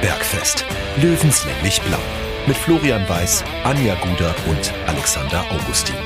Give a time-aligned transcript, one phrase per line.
[0.00, 0.64] Bergfest.
[1.02, 1.98] Löwenslänglich blau.
[2.46, 5.96] Mit Florian Weiß, Anja Guder und Alexander Augustin.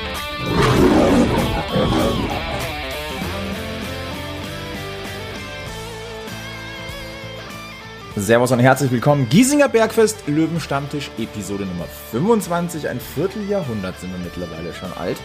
[8.16, 9.28] Servus und herzlich willkommen.
[9.28, 12.88] Giesinger Bergfest, Löwenstammtisch, Episode Nummer 25.
[12.88, 15.18] Ein Vierteljahrhundert sind wir mittlerweile schon alt.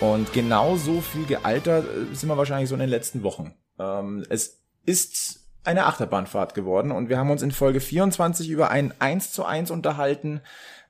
[0.00, 3.54] Und genau so viel gealtert äh, sind wir wahrscheinlich so in den letzten Wochen.
[3.78, 6.90] Ähm, es ist eine Achterbahnfahrt geworden.
[6.90, 10.40] Und wir haben uns in Folge 24 über ein 1 zu 1 unterhalten,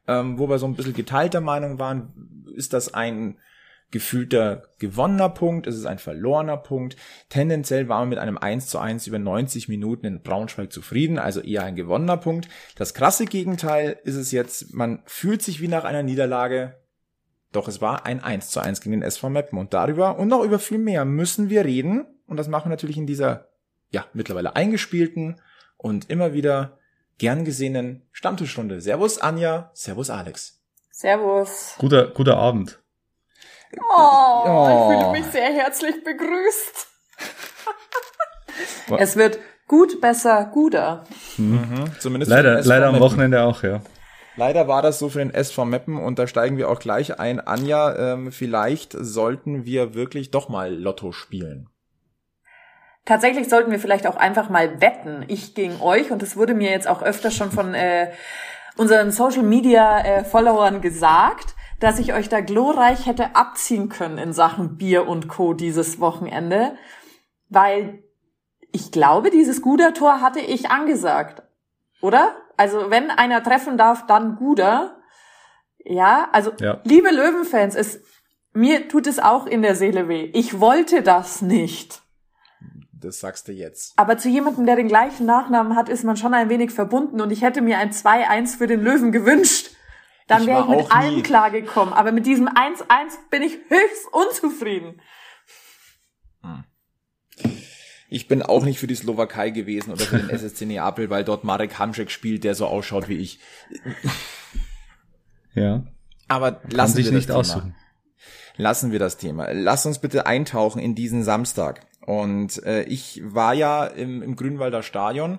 [0.07, 3.39] ähm, wo wir so ein bisschen geteilter Meinung waren, ist das ein
[3.91, 6.97] gefühlter gewonnener Punkt, ist es ein verlorener Punkt.
[7.31, 11.41] Tendenziell waren wir mit einem 1 zu 1 über 90 Minuten in Braunschweig zufrieden, also
[11.41, 12.49] eher ein gewonnener Punkt.
[12.77, 16.77] Das krasse Gegenteil ist es jetzt, man fühlt sich wie nach einer Niederlage,
[17.53, 19.59] doch es war ein 1 zu 1 gegen den SV Meppen.
[19.59, 22.07] Und darüber und noch über viel mehr müssen wir reden.
[22.27, 23.48] Und das machen wir natürlich in dieser,
[23.91, 25.41] ja, mittlerweile eingespielten
[25.77, 26.79] und immer wieder
[27.19, 28.81] gern gesehenen Stammtischrunde.
[28.81, 30.61] Servus Anja, Servus Alex.
[30.91, 31.75] Servus.
[31.79, 32.81] Guter, guter Abend.
[33.77, 34.69] Oh, oh.
[34.71, 36.87] ich fühle mich sehr herzlich begrüßt.
[38.99, 41.05] es wird gut, besser, guter.
[41.37, 41.93] Mhm.
[41.99, 43.83] Zumindest leider, leider am Wochenende auch, ja.
[44.37, 47.41] Leider war das so für den SV Meppen und da steigen wir auch gleich ein.
[47.41, 51.69] Anja, ähm, vielleicht sollten wir wirklich doch mal Lotto spielen.
[53.09, 56.11] Tatsächlich sollten wir vielleicht auch einfach mal wetten, ich gegen euch.
[56.11, 58.13] Und es wurde mir jetzt auch öfter schon von äh,
[58.77, 64.33] unseren Social Media äh, Followern gesagt dass ich euch da glorreich hätte abziehen können in
[64.33, 65.55] Sachen Bier und Co.
[65.55, 66.77] dieses Wochenende,
[67.49, 68.03] weil
[68.73, 71.43] ich glaube, dieses Guder-Tor hatte ich angesagt.
[72.03, 72.37] Oder?
[72.57, 75.01] Also, wenn einer treffen darf, dann Guder.
[75.85, 76.81] Ja, also, ja.
[76.85, 78.03] liebe Löwenfans, es,
[78.53, 80.31] mir tut es auch in der Seele weh.
[80.35, 82.03] Ich wollte das nicht.
[83.01, 83.93] Das sagst du jetzt.
[83.97, 87.31] Aber zu jemandem, der den gleichen Nachnamen hat, ist man schon ein wenig verbunden und
[87.31, 89.71] ich hätte mir ein 2-1 für den Löwen gewünscht.
[90.27, 91.95] Dann wäre ich mit allem klargekommen.
[91.95, 92.85] Aber mit diesem 1-1
[93.31, 95.01] bin ich höchst unzufrieden.
[96.43, 96.65] Hm.
[98.11, 101.45] Ich bin auch nicht für die Slowakei gewesen oder für den SSC Neapel, weil dort
[101.45, 103.41] Marek Hamšek spielt, der so ausschaut wie ich.
[105.55, 105.85] Ja.
[106.29, 107.39] Aber lassen wir das Thema.
[107.39, 107.75] Aussuchen.
[108.59, 109.51] Lassen wir das Thema.
[109.53, 111.87] Lass uns bitte eintauchen in diesen Samstag.
[112.05, 115.39] Und äh, ich war ja im, im Grünwalder Stadion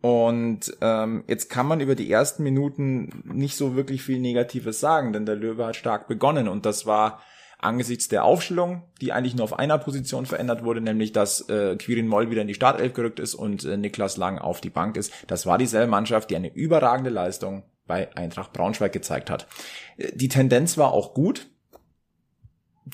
[0.00, 5.12] und ähm, jetzt kann man über die ersten Minuten nicht so wirklich viel Negatives sagen,
[5.12, 7.20] denn der Löwe hat stark begonnen und das war
[7.58, 12.06] angesichts der Aufstellung, die eigentlich nur auf einer Position verändert wurde, nämlich dass äh, Quirin
[12.06, 15.12] Moll wieder in die Startelf gerückt ist und äh, Niklas Lang auf die Bank ist.
[15.26, 19.48] Das war dieselbe Mannschaft, die eine überragende Leistung bei Eintracht Braunschweig gezeigt hat.
[19.96, 21.48] Äh, die Tendenz war auch gut.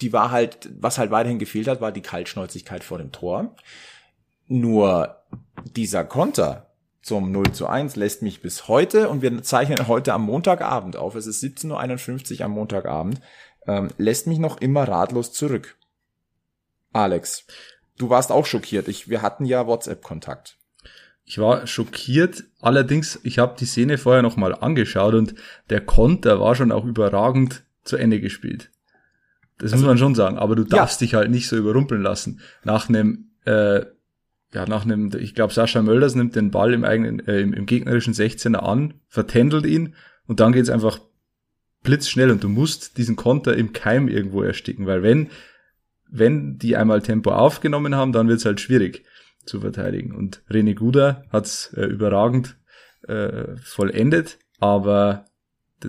[0.01, 3.55] Die war halt, was halt weiterhin gefehlt hat, war die Kaltschnäuzigkeit vor dem Tor.
[4.47, 5.23] Nur
[5.77, 6.71] dieser Konter,
[7.03, 11.15] zum 0 zu 1 lässt mich bis heute, und wir zeichnen heute am Montagabend auf,
[11.15, 13.21] es ist 17.51 Uhr am Montagabend,
[13.67, 15.77] ähm, lässt mich noch immer ratlos zurück.
[16.93, 17.47] Alex,
[17.99, 18.89] du warst auch schockiert.
[18.89, 20.57] Ich, wir hatten ja WhatsApp-Kontakt.
[21.27, 25.35] Ich war schockiert, allerdings, ich habe die Szene vorher nochmal angeschaut und
[25.71, 28.71] der Konter war schon auch überragend zu Ende gespielt.
[29.59, 31.05] Das also, muss man schon sagen, aber du darfst ja.
[31.05, 32.41] dich halt nicht so überrumpeln lassen.
[32.65, 33.85] Nach einem äh,
[34.55, 37.67] ja, nach einem, ich glaube, Sascha Mölders nimmt den Ball im eigenen, äh, im, im
[37.67, 39.95] gegnerischen 16er an, vertändelt ihn
[40.27, 41.01] und dann geht's einfach
[41.83, 45.29] blitzschnell und du musst diesen Konter im Keim irgendwo ersticken, weil wenn,
[46.09, 49.05] wenn die einmal Tempo aufgenommen haben, dann wird's halt schwierig
[49.45, 50.15] zu verteidigen.
[50.15, 52.57] Und René Guda hat's äh, überragend
[53.03, 55.27] äh, vollendet, aber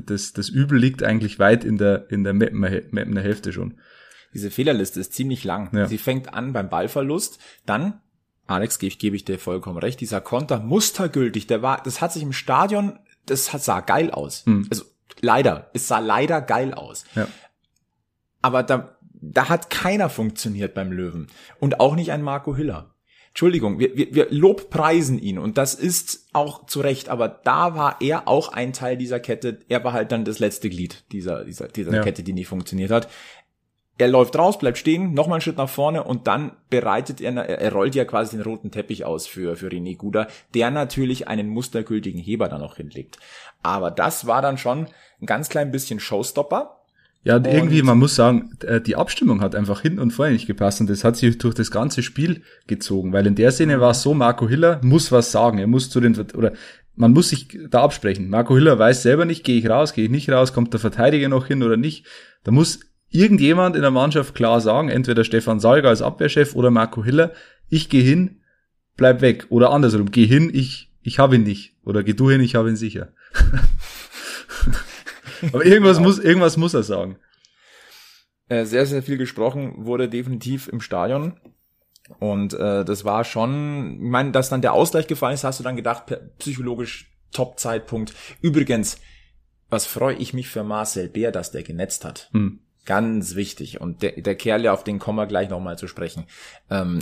[0.02, 3.76] das, das Übel liegt eigentlich weit in der, in der Mappener Hälfte schon.
[4.34, 5.76] Diese Fehlerliste ist ziemlich lang.
[5.76, 5.88] Ja.
[5.88, 8.02] Sie fängt an beim Ballverlust, dann
[8.48, 10.00] Alex, gebe ich, gebe ich dir vollkommen recht.
[10.00, 14.46] Dieser Konter mustergültig, der war, das hat sich im Stadion, das sah geil aus.
[14.46, 14.68] Hm.
[14.70, 14.86] Also
[15.22, 17.06] leider, es sah leider geil aus.
[17.16, 17.28] Ja.
[18.42, 21.28] Aber da, da hat keiner funktioniert beim Löwen
[21.60, 22.95] und auch nicht ein Marco Hiller.
[23.36, 27.98] Entschuldigung, wir, wir, wir lobpreisen ihn und das ist auch zu Recht, aber da war
[28.00, 29.60] er auch ein Teil dieser Kette.
[29.68, 32.02] Er war halt dann das letzte Glied dieser, dieser, dieser ja.
[32.02, 33.10] Kette, die nie funktioniert hat
[33.98, 37.72] er läuft raus, bleibt stehen, nochmal einen Schritt nach vorne und dann bereitet er, er
[37.72, 42.20] rollt ja quasi den roten Teppich aus für, für René Guda, der natürlich einen mustergültigen
[42.20, 43.18] Heber dann noch hinlegt.
[43.64, 44.88] Aber das war dann schon
[45.22, 46.75] ein ganz klein bisschen Showstopper.
[47.26, 50.46] Ja, und, irgendwie, man muss sagen, äh, die Abstimmung hat einfach hinten und vorne nicht
[50.46, 53.92] gepasst und das hat sich durch das ganze Spiel gezogen, weil in der Szene war
[53.92, 56.54] es so, Marco Hiller muss was sagen, er muss zu den, oder
[56.96, 58.30] man muss sich da absprechen.
[58.30, 61.28] Marco Hiller weiß selber nicht, gehe ich raus, gehe ich nicht raus, kommt der Verteidiger
[61.28, 62.06] noch hin oder nicht.
[62.44, 67.04] Da muss irgendjemand in der Mannschaft klar sagen, entweder Stefan Salga als Abwehrchef oder Marco
[67.04, 67.32] Hiller,
[67.70, 68.42] ich gehe hin,
[68.98, 69.48] bleib weg.
[69.50, 71.76] Oder andersrum, geh hin, ich, ich habe ihn nicht.
[71.84, 73.14] Oder geh du hin, ich habe ihn sicher.
[75.54, 76.10] Aber irgendwas genau.
[76.10, 77.18] muss, irgendwas muss er sagen.
[78.48, 81.40] Äh, sehr, sehr viel gesprochen wurde definitiv im Stadion.
[82.20, 85.64] Und äh, das war schon, ich meine, dass dann der Ausgleich gefallen ist, hast du
[85.64, 86.06] dann gedacht,
[86.38, 88.14] psychologisch Top-Zeitpunkt.
[88.42, 88.98] Übrigens,
[89.70, 92.30] was freue ich mich für Marcel Bär, dass der genetzt hat.
[92.32, 92.60] Hm.
[92.86, 93.82] Ganz wichtig.
[93.82, 96.26] Und der, der Kerl, auf den kommen wir gleich nochmal zu sprechen,
[96.70, 97.00] ähm,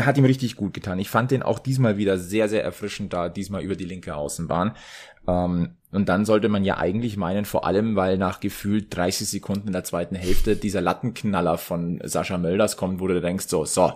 [0.00, 1.00] hat ihm richtig gut getan.
[1.00, 4.76] Ich fand den auch diesmal wieder sehr, sehr erfrischend da, diesmal über die linke Außenbahn.
[5.26, 9.66] Ähm, und dann sollte man ja eigentlich meinen, vor allem, weil nach gefühlt 30 Sekunden
[9.66, 13.92] in der zweiten Hälfte dieser Lattenknaller von Sascha Mölders kommt, wo du denkst so, so,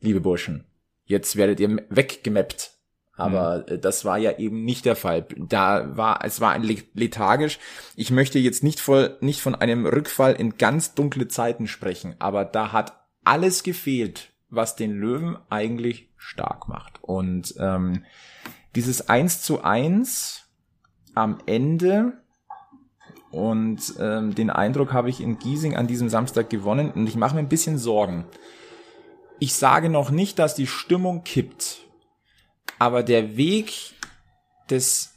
[0.00, 0.64] liebe Burschen,
[1.04, 2.73] jetzt werdet ihr weggemappt
[3.16, 3.80] aber mhm.
[3.80, 5.26] das war ja eben nicht der Fall.
[5.36, 6.62] Da war, es war ein
[6.94, 7.58] lethargisch.
[7.96, 12.44] Ich möchte jetzt nicht voll, nicht von einem Rückfall in ganz dunkle Zeiten sprechen, aber
[12.44, 17.02] da hat alles gefehlt, was den Löwen eigentlich stark macht.
[17.02, 18.04] Und ähm,
[18.74, 20.48] dieses eins zu eins
[21.14, 22.14] am Ende
[23.30, 27.34] und ähm, den Eindruck habe ich in Giesing an diesem Samstag gewonnen und ich mache
[27.34, 28.26] mir ein bisschen Sorgen.
[29.40, 31.84] Ich sage noch nicht, dass die Stimmung kippt
[32.78, 33.72] aber der Weg
[34.70, 35.14] des,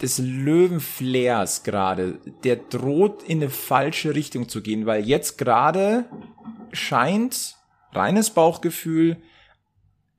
[0.00, 6.06] des Löwenflairs gerade, der droht in eine falsche Richtung zu gehen, weil jetzt gerade
[6.72, 7.56] scheint
[7.92, 9.16] reines Bauchgefühl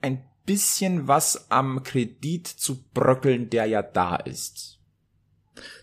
[0.01, 4.79] ein bisschen was am Kredit zu bröckeln, der ja da ist.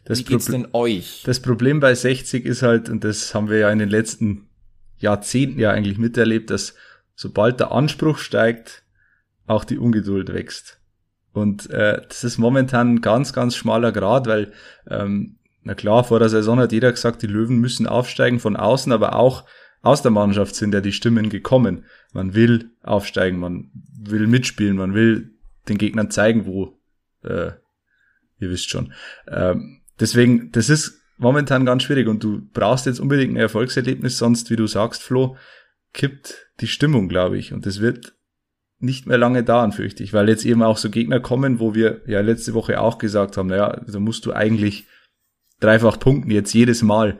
[0.04, 1.22] Das Wie geht's denn euch?
[1.24, 4.48] Das Problem bei 60 ist halt, und das haben wir ja in den letzten
[4.98, 6.74] Jahrzehnten ja eigentlich miterlebt, dass
[7.14, 8.84] sobald der Anspruch steigt,
[9.46, 10.80] auch die Ungeduld wächst.
[11.36, 14.52] Und äh, das ist momentan ein ganz, ganz schmaler Grad, weil,
[14.88, 18.90] ähm, na klar, vor der Saison hat jeder gesagt, die Löwen müssen aufsteigen von außen,
[18.90, 19.44] aber auch
[19.82, 21.84] aus der Mannschaft sind ja die Stimmen gekommen.
[22.14, 25.34] Man will aufsteigen, man will mitspielen, man will
[25.68, 26.78] den Gegnern zeigen, wo,
[27.22, 27.50] äh,
[28.38, 28.94] ihr wisst schon.
[29.28, 34.48] Ähm, deswegen, das ist momentan ganz schwierig und du brauchst jetzt unbedingt ein Erfolgserlebnis, sonst,
[34.48, 35.36] wie du sagst, Flo,
[35.92, 37.52] kippt die Stimmung, glaube ich.
[37.52, 38.15] Und das wird
[38.78, 42.02] nicht mehr lange dauern, fürchte ich, weil jetzt eben auch so Gegner kommen, wo wir
[42.06, 44.86] ja letzte Woche auch gesagt haben, naja, da musst du eigentlich
[45.60, 47.18] dreifach punkten, jetzt jedes Mal.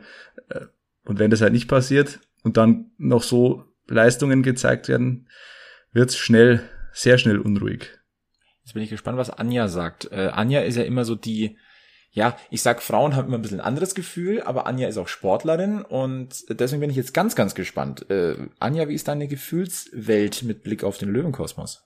[0.49, 0.65] Äh,
[1.03, 5.29] und wenn das halt nicht passiert und dann noch so Leistungen gezeigt werden,
[5.91, 6.61] wird's schnell,
[6.91, 7.89] sehr schnell unruhig.
[8.63, 10.11] Jetzt bin ich gespannt, was Anja sagt.
[10.11, 11.57] Äh, Anja ist ja immer so die,
[12.17, 15.83] ja, ich sag, Frauen haben immer ein bisschen anderes Gefühl, aber Anja ist auch Sportlerin
[15.83, 18.09] und deswegen bin ich jetzt ganz, ganz gespannt.
[18.09, 21.85] Äh, Anja, wie ist deine Gefühlswelt mit Blick auf den Löwenkosmos?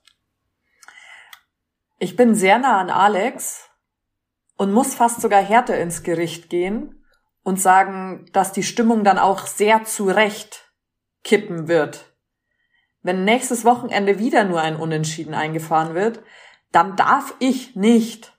[1.98, 3.68] Ich bin sehr nah an Alex
[4.56, 7.04] und muss fast sogar härter ins Gericht gehen
[7.42, 10.72] und sagen, dass die Stimmung dann auch sehr zurecht
[11.24, 12.06] kippen wird.
[13.02, 16.22] Wenn nächstes Wochenende wieder nur ein Unentschieden eingefahren wird,
[16.70, 18.31] dann darf ich nicht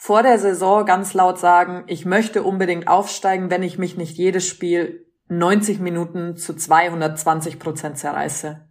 [0.00, 4.46] vor der Saison ganz laut sagen, ich möchte unbedingt aufsteigen, wenn ich mich nicht jedes
[4.46, 8.64] Spiel 90 Minuten zu 220 Prozent zerreiße.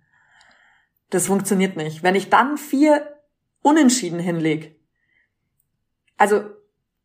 [1.10, 2.02] Das funktioniert nicht.
[2.02, 3.14] Wenn ich dann vier
[3.62, 4.78] Unentschieden hinlege,
[6.16, 6.46] also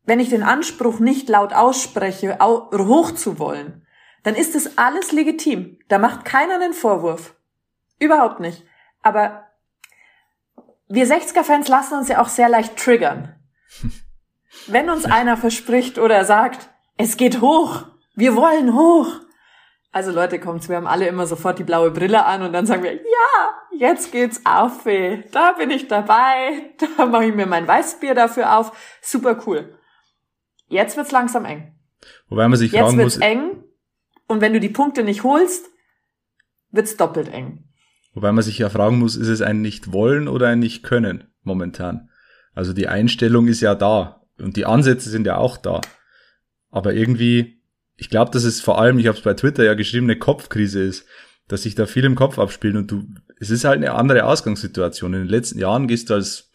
[0.05, 3.85] wenn ich den Anspruch nicht laut ausspreche, hoch zu wollen,
[4.23, 5.81] dann ist das alles legitim.
[5.89, 7.35] Da macht keiner einen Vorwurf.
[7.99, 8.65] Überhaupt nicht.
[9.03, 9.49] Aber
[10.87, 13.35] wir 60er-Fans lassen uns ja auch sehr leicht triggern.
[14.67, 19.09] Wenn uns einer verspricht oder sagt, es geht hoch, wir wollen hoch.
[19.91, 22.83] Also Leute, kommt's, wir haben alle immer sofort die blaue Brille an und dann sagen
[22.83, 25.23] wir, ja, jetzt geht's auf, weh.
[25.33, 29.77] da bin ich dabei, da mache ich mir mein Weißbier dafür auf, super cool.
[30.69, 31.75] Jetzt wird's langsam eng.
[32.29, 33.65] Wobei man sich jetzt fragen wird's muss, eng
[34.29, 35.67] und wenn du die Punkte nicht holst,
[36.71, 37.65] wird's doppelt eng.
[38.15, 41.31] Wobei man sich ja fragen muss, ist es ein nicht wollen oder ein nicht können
[41.43, 42.11] momentan?
[42.55, 44.22] Also die Einstellung ist ja da.
[44.43, 45.81] Und die Ansätze sind ja auch da.
[46.71, 47.61] Aber irgendwie,
[47.97, 50.83] ich glaube, dass es vor allem, ich habe es bei Twitter ja geschrieben, eine Kopfkrise
[50.83, 51.07] ist,
[51.49, 53.07] dass sich da viel im Kopf abspielt und du,
[53.39, 55.13] es ist halt eine andere Ausgangssituation.
[55.15, 56.51] In den letzten Jahren gehst du als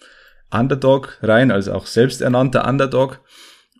[0.49, 3.21] Underdog rein, als auch selbsternannter Underdog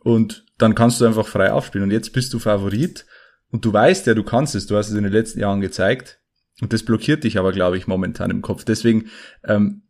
[0.04, 1.86] und dann kannst du einfach frei aufspielen.
[1.86, 3.06] Und jetzt bist du Favorit
[3.50, 6.20] und du weißt ja, du kannst es, du hast es in den letzten Jahren gezeigt.
[6.62, 8.64] Und das blockiert dich aber, glaube ich, momentan im Kopf.
[8.64, 9.10] Deswegen
[9.44, 9.84] ähm,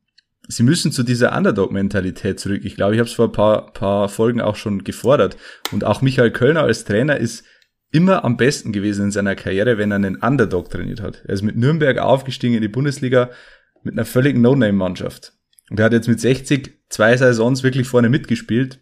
[0.48, 2.62] sie müssen zu dieser Underdog-Mentalität zurück.
[2.64, 5.38] Ich glaube, ich habe es vor ein paar, paar Folgen auch schon gefordert.
[5.72, 7.44] Und auch Michael Kölner als Trainer ist
[7.92, 11.24] immer am besten gewesen in seiner Karriere, wenn er einen Underdog trainiert hat.
[11.26, 13.30] Er ist mit Nürnberg aufgestiegen in die Bundesliga
[13.84, 15.34] mit einer völligen No-Name-Mannschaft.
[15.70, 18.80] Und er hat jetzt mit 60 zwei Saisons wirklich vorne mitgespielt,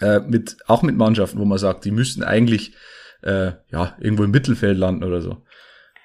[0.00, 2.74] äh, mit, auch mit Mannschaften, wo man sagt, die müssten eigentlich
[3.22, 5.42] äh, ja irgendwo im Mittelfeld landen oder so.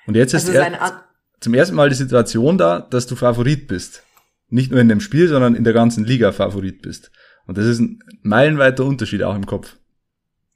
[0.07, 1.03] Und jetzt also ist er
[1.39, 4.03] zum ersten Mal die Situation da, dass du Favorit bist
[4.49, 7.11] nicht nur in dem Spiel, sondern in der ganzen Liga Favorit bist.
[7.45, 9.75] Und das ist ein meilenweiter Unterschied auch im Kopf.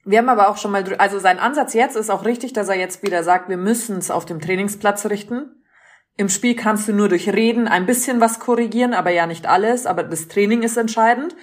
[0.06, 2.76] Wir haben aber auch schon mal, also sein Ansatz jetzt ist auch richtig, dass er
[2.76, 5.64] jetzt wieder sagt, wir müssen es auf dem Trainingsplatz richten.
[6.18, 9.86] Im Spiel kannst du nur durch Reden ein bisschen was korrigieren, aber ja nicht alles.
[9.86, 11.36] Aber das Training ist entscheidend.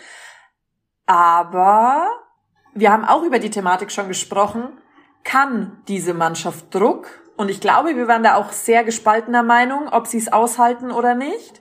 [1.06, 2.06] Aber
[2.74, 4.68] wir haben auch über die Thematik schon gesprochen.
[5.24, 7.08] Kann diese Mannschaft Druck?
[7.36, 11.14] Und ich glaube, wir waren da auch sehr gespaltener Meinung, ob sie es aushalten oder
[11.14, 11.60] nicht.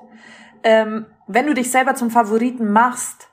[0.64, 3.30] Ähm, wenn du dich selber zum Favoriten machst,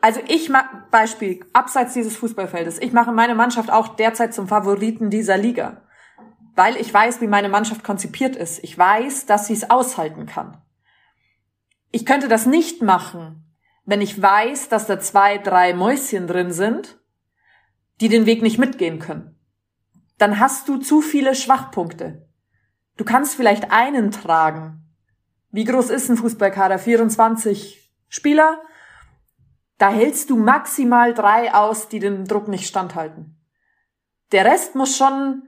[0.00, 5.10] also ich mach, Beispiel, abseits dieses Fußballfeldes, ich mache meine Mannschaft auch derzeit zum Favoriten
[5.10, 5.82] dieser Liga
[6.60, 8.62] weil ich weiß, wie meine Mannschaft konzipiert ist.
[8.62, 10.60] Ich weiß, dass sie es aushalten kann.
[11.90, 16.98] Ich könnte das nicht machen, wenn ich weiß, dass da zwei, drei Mäuschen drin sind,
[18.02, 19.38] die den Weg nicht mitgehen können.
[20.18, 22.28] Dann hast du zu viele Schwachpunkte.
[22.96, 24.79] Du kannst vielleicht einen tragen.
[25.50, 26.78] Wie groß ist ein Fußballkader?
[26.78, 28.60] 24 Spieler?
[29.78, 33.36] Da hältst du maximal drei aus, die den Druck nicht standhalten.
[34.32, 35.42] Der Rest muss schon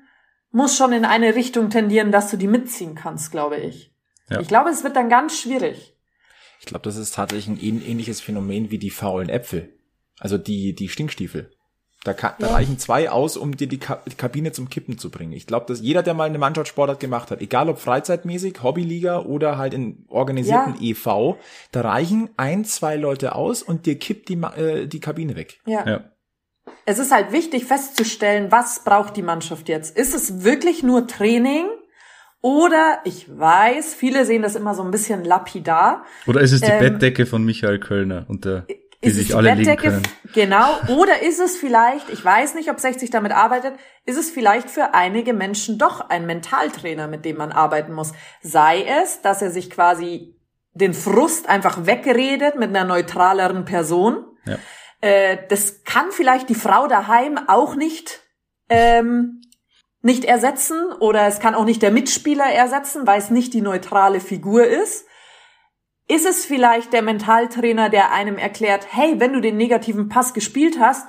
[0.53, 3.95] muss schon in eine Richtung tendieren, dass du die mitziehen kannst, glaube ich.
[4.29, 4.41] Ja.
[4.41, 5.97] Ich glaube, es wird dann ganz schwierig.
[6.61, 9.79] Ich glaube, das ist tatsächlich ein ähnliches Phänomen wie die faulen Äpfel.
[10.21, 11.51] Also die, die Stinkstiefel.
[12.05, 12.49] Da, kann, ja.
[12.49, 15.33] da reichen zwei aus, um dir die, Ka die Kabine zum Kippen zu bringen.
[15.33, 19.57] Ich glaube, dass jeder, der mal eine Mannschaftssportart gemacht hat, egal ob freizeitmäßig, Hobbyliga oder
[19.57, 20.91] halt in organisierten ja.
[20.91, 21.37] EV,
[21.71, 25.61] da reichen ein, zwei Leute aus und dir kippt die, äh, die Kabine weg.
[25.65, 25.87] Ja.
[25.87, 26.13] ja
[26.85, 29.97] es ist halt wichtig festzustellen, was braucht die Mannschaft jetzt?
[29.97, 31.67] Ist es wirklich nur Training?
[32.41, 36.05] Oder ich weiß, viele sehen das immer so ein bisschen lapidar.
[36.27, 38.67] Oder ist es die ähm, Bettdecke von Michael Kölner, unter
[39.05, 40.03] die sich die alle Bettdecke, können?
[40.35, 40.79] Genau.
[40.89, 44.95] Oder ist es vielleicht, ich weiß nicht, ob 60 damit arbeitet, ist es vielleicht für
[44.95, 48.13] einige Menschen doch ein Mentaltrainer, mit dem man arbeiten muss.
[48.43, 50.37] Sei es, dass er sich quasi
[50.75, 54.25] den Frust einfach wegredet mit einer neutraleren Person.
[54.47, 54.59] Ja
[55.03, 58.21] äh, das kann vielleicht die Frau daheim auch nicht
[58.71, 59.43] ähm,
[60.01, 64.21] nicht ersetzen oder es kann auch nicht der Mitspieler ersetzen, weil es nicht die neutrale
[64.21, 65.07] Figur ist.
[66.09, 70.79] Ist es vielleicht der Mentaltrainer, der einem erklärt, hey, wenn du den negativen Pass gespielt
[70.81, 71.07] hast,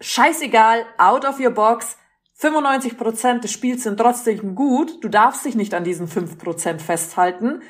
[0.00, 1.96] scheißegal, out of your box,
[2.38, 7.62] 95% des Spiels sind trotzdem gut, du darfst dich nicht an diesen 5% festhalten.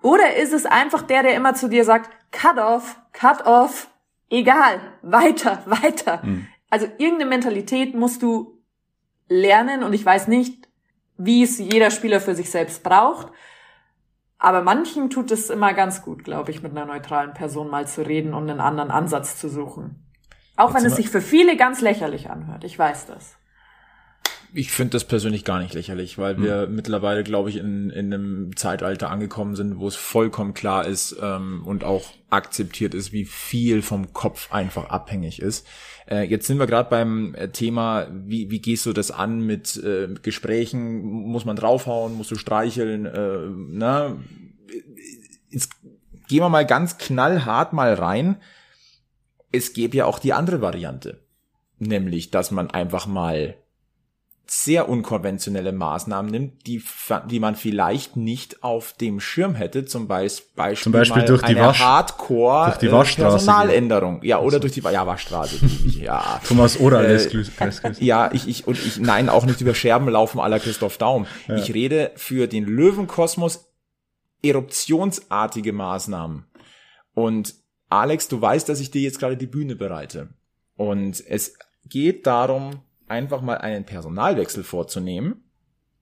[0.00, 3.88] Oder ist es einfach der, der immer zu dir sagt, cut off, cut off,
[4.30, 6.20] egal, weiter, weiter.
[6.22, 6.46] Mhm.
[6.70, 8.62] Also irgendeine Mentalität musst du
[9.28, 10.68] lernen und ich weiß nicht,
[11.16, 13.32] wie es jeder Spieler für sich selbst braucht.
[14.46, 18.06] Aber manchen tut es immer ganz gut, glaube ich, mit einer neutralen Person mal zu
[18.06, 20.06] reden und einen anderen Ansatz zu suchen.
[20.56, 22.62] Auch Jetzt wenn es sich für viele ganz lächerlich anhört.
[22.62, 23.35] Ich weiß das.
[24.58, 26.74] Ich finde das persönlich gar nicht lächerlich, weil wir hm.
[26.74, 31.62] mittlerweile, glaube ich, in, in einem Zeitalter angekommen sind, wo es vollkommen klar ist ähm,
[31.66, 35.66] und auch akzeptiert ist, wie viel vom Kopf einfach abhängig ist.
[36.10, 39.76] Äh, jetzt sind wir gerade beim äh, Thema, wie, wie gehst du das an mit
[39.76, 41.02] äh, Gesprächen?
[41.02, 42.14] Muss man draufhauen?
[42.14, 43.04] Musst du streicheln?
[43.04, 44.16] Äh, na?
[45.50, 45.72] Jetzt
[46.28, 48.36] gehen wir mal ganz knallhart mal rein.
[49.52, 51.26] Es gäbe ja auch die andere Variante.
[51.78, 53.56] Nämlich, dass man einfach mal
[54.48, 56.82] sehr unkonventionelle Maßnahmen nimmt, die,
[57.28, 61.80] die man vielleicht nicht auf dem Schirm hätte, zum Beispiel, zum Beispiel durch die Wasch,
[61.80, 64.58] Hardcore durch die Waschstraße Personaländerung, ja oder also.
[64.60, 65.58] durch die ja Waschstraße,
[65.98, 67.28] ja Thomas oder äh,
[67.98, 71.26] ja ich ich und ich nein auch nicht über Scherben laufen aller Christoph Daum.
[71.48, 71.56] Ja.
[71.56, 73.72] Ich rede für den Löwenkosmos
[74.42, 76.44] eruptionsartige Maßnahmen
[77.14, 77.54] und
[77.88, 80.28] Alex, du weißt, dass ich dir jetzt gerade die Bühne bereite
[80.76, 85.44] und es geht darum einfach mal einen Personalwechsel vorzunehmen,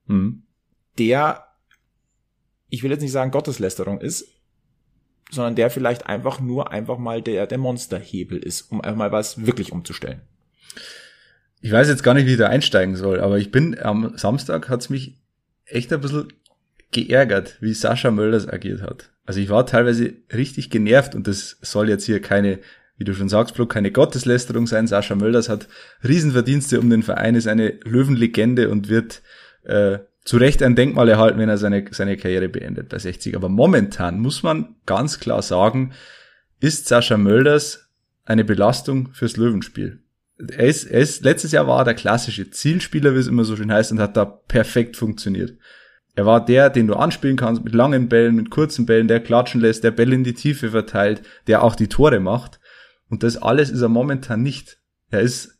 [0.07, 0.43] mhm.
[0.97, 1.45] der,
[2.69, 4.27] ich will jetzt nicht sagen Gotteslästerung ist,
[5.31, 9.45] sondern der vielleicht einfach nur einfach mal der, der Monsterhebel ist, um einfach mal was
[9.45, 10.21] wirklich umzustellen.
[11.61, 14.69] Ich weiß jetzt gar nicht, wie ich da einsteigen soll, aber ich bin am Samstag
[14.69, 15.19] hat's mich
[15.65, 16.31] echt ein bisschen
[16.91, 19.11] geärgert, wie Sascha Mölders agiert hat.
[19.25, 22.59] Also ich war teilweise richtig genervt und das soll jetzt hier keine
[22.97, 24.87] wie du schon sagst, Flo, keine Gotteslästerung sein.
[24.87, 25.67] Sascha Mölders hat
[26.03, 29.21] Riesenverdienste um den Verein, ist eine Löwenlegende und wird
[29.63, 33.35] äh, zu Recht ein Denkmal erhalten, wenn er seine, seine Karriere beendet bei 60.
[33.35, 35.93] Aber momentan muss man ganz klar sagen,
[36.59, 37.89] ist Sascha Mölders
[38.23, 39.99] eine Belastung fürs Löwenspiel.
[40.37, 43.55] Er ist, er ist, letztes Jahr war er der klassische Zielspieler, wie es immer so
[43.55, 45.57] schön heißt, und hat da perfekt funktioniert.
[46.15, 49.61] Er war der, den du anspielen kannst mit langen Bällen, mit kurzen Bällen, der klatschen
[49.61, 52.59] lässt, der Bälle in die Tiefe verteilt, der auch die Tore macht.
[53.09, 54.79] Und das alles ist er momentan nicht.
[55.09, 55.59] Er ist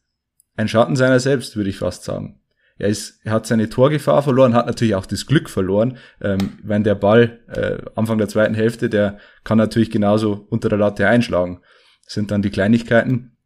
[0.56, 2.42] ein Schatten seiner selbst, würde ich fast sagen.
[2.78, 5.98] er ist, er hat seine Torgefahr verloren, hat natürlich auch das Glück verloren.
[6.22, 10.78] Ähm, wenn der Ball äh, Anfang der zweiten Hälfte, der kann natürlich genauso unter der
[10.78, 11.62] Latte einschlagen.
[12.04, 13.38] Das sind dann die Kleinigkeiten,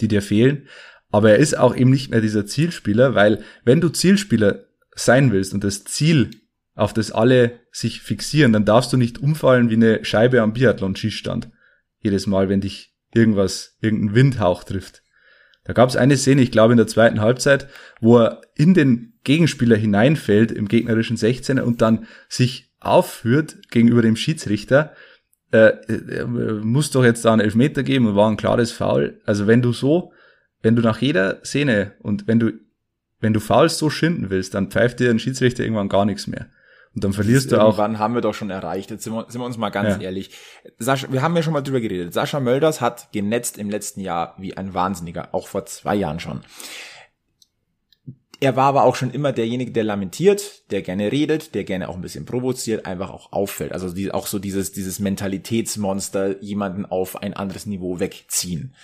[0.00, 0.68] die dir fehlen.
[1.10, 5.54] Aber er ist auch eben nicht mehr dieser Zielspieler, weil wenn du Zielspieler sein willst
[5.54, 6.30] und das Ziel,
[6.74, 11.48] auf das alle sich fixieren, dann darfst du nicht umfallen wie eine Scheibe am Biathlon-Schießstand.
[12.00, 15.02] Jedes Mal, wenn dich irgendwas, irgendein Windhauch trifft.
[15.64, 17.66] Da gab es eine Szene, ich glaube in der zweiten Halbzeit,
[18.00, 24.14] wo er in den Gegenspieler hineinfällt im gegnerischen 16er und dann sich aufführt gegenüber dem
[24.14, 24.94] Schiedsrichter.
[25.52, 29.20] Äh, äh, muss doch jetzt da einen Elfmeter geben und war ein klares Foul.
[29.24, 30.12] Also wenn du so,
[30.62, 32.52] wenn du nach jeder Szene und wenn du,
[33.18, 36.46] wenn du Fouls so schinden willst, dann pfeift dir ein Schiedsrichter irgendwann gar nichts mehr.
[36.96, 37.76] Und dann verlierst du auch.
[37.76, 38.90] Wann haben wir doch schon erreicht.
[38.90, 40.00] Jetzt sind wir, sind wir uns mal ganz ja.
[40.00, 40.30] ehrlich.
[40.78, 42.14] Sascha, wir haben ja schon mal drüber geredet.
[42.14, 46.40] Sascha Mölders hat genetzt im letzten Jahr wie ein Wahnsinniger, auch vor zwei Jahren schon.
[48.40, 51.96] Er war aber auch schon immer derjenige, der lamentiert, der gerne redet, der gerne auch
[51.96, 53.72] ein bisschen provoziert, einfach auch auffällt.
[53.72, 58.74] Also die, auch so dieses, dieses Mentalitätsmonster, jemanden auf ein anderes Niveau wegziehen.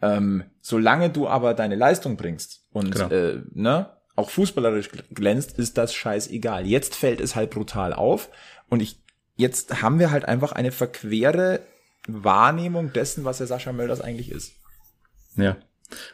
[0.00, 3.10] Ähm, solange du aber deine Leistung bringst und genau.
[3.10, 3.90] äh, ne,
[4.20, 6.66] auch fußballerisch glänzt, ist das scheißegal.
[6.66, 8.28] Jetzt fällt es halt brutal auf
[8.68, 8.98] und ich,
[9.36, 11.60] jetzt haben wir halt einfach eine verquere
[12.06, 14.52] Wahrnehmung dessen, was der Sascha Mölders eigentlich ist.
[15.36, 15.56] Ja.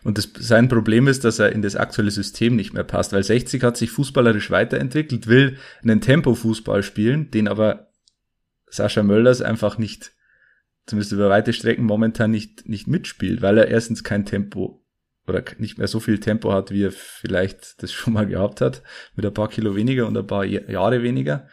[0.04, 3.22] Und das, sein Problem ist, dass er in das aktuelle System nicht mehr passt, weil
[3.22, 7.90] 60 hat sich fußballerisch weiterentwickelt, will einen Tempo-Fußball spielen, den aber
[8.68, 10.12] Sascha Mölders einfach nicht,
[10.86, 14.82] zumindest über weite Strecken momentan nicht, nicht mitspielt, weil er erstens kein Tempo
[15.26, 18.82] oder nicht mehr so viel Tempo hat, wie er vielleicht das schon mal gehabt hat,
[19.14, 21.48] mit ein paar Kilo weniger und ein paar Jahre weniger.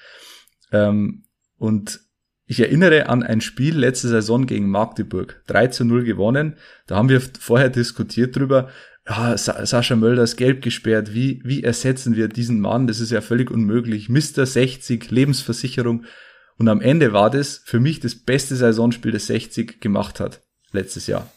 [0.71, 1.25] Ähm,
[1.57, 1.99] und
[2.45, 6.57] ich erinnere an ein Spiel letzte Saison gegen Magdeburg, 3 zu 0 gewonnen.
[6.87, 8.69] Da haben wir vorher diskutiert drüber,
[9.07, 12.87] ja, Sascha Mölder ist gelb gesperrt, wie, wie ersetzen wir diesen Mann?
[12.87, 14.07] Das ist ja völlig unmöglich.
[14.07, 14.45] Mr.
[14.45, 16.05] 60, Lebensversicherung.
[16.57, 21.07] Und am Ende war das für mich das beste Saisonspiel, das 60 gemacht hat, letztes
[21.07, 21.29] Jahr.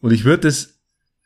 [0.00, 0.73] Und ich würde das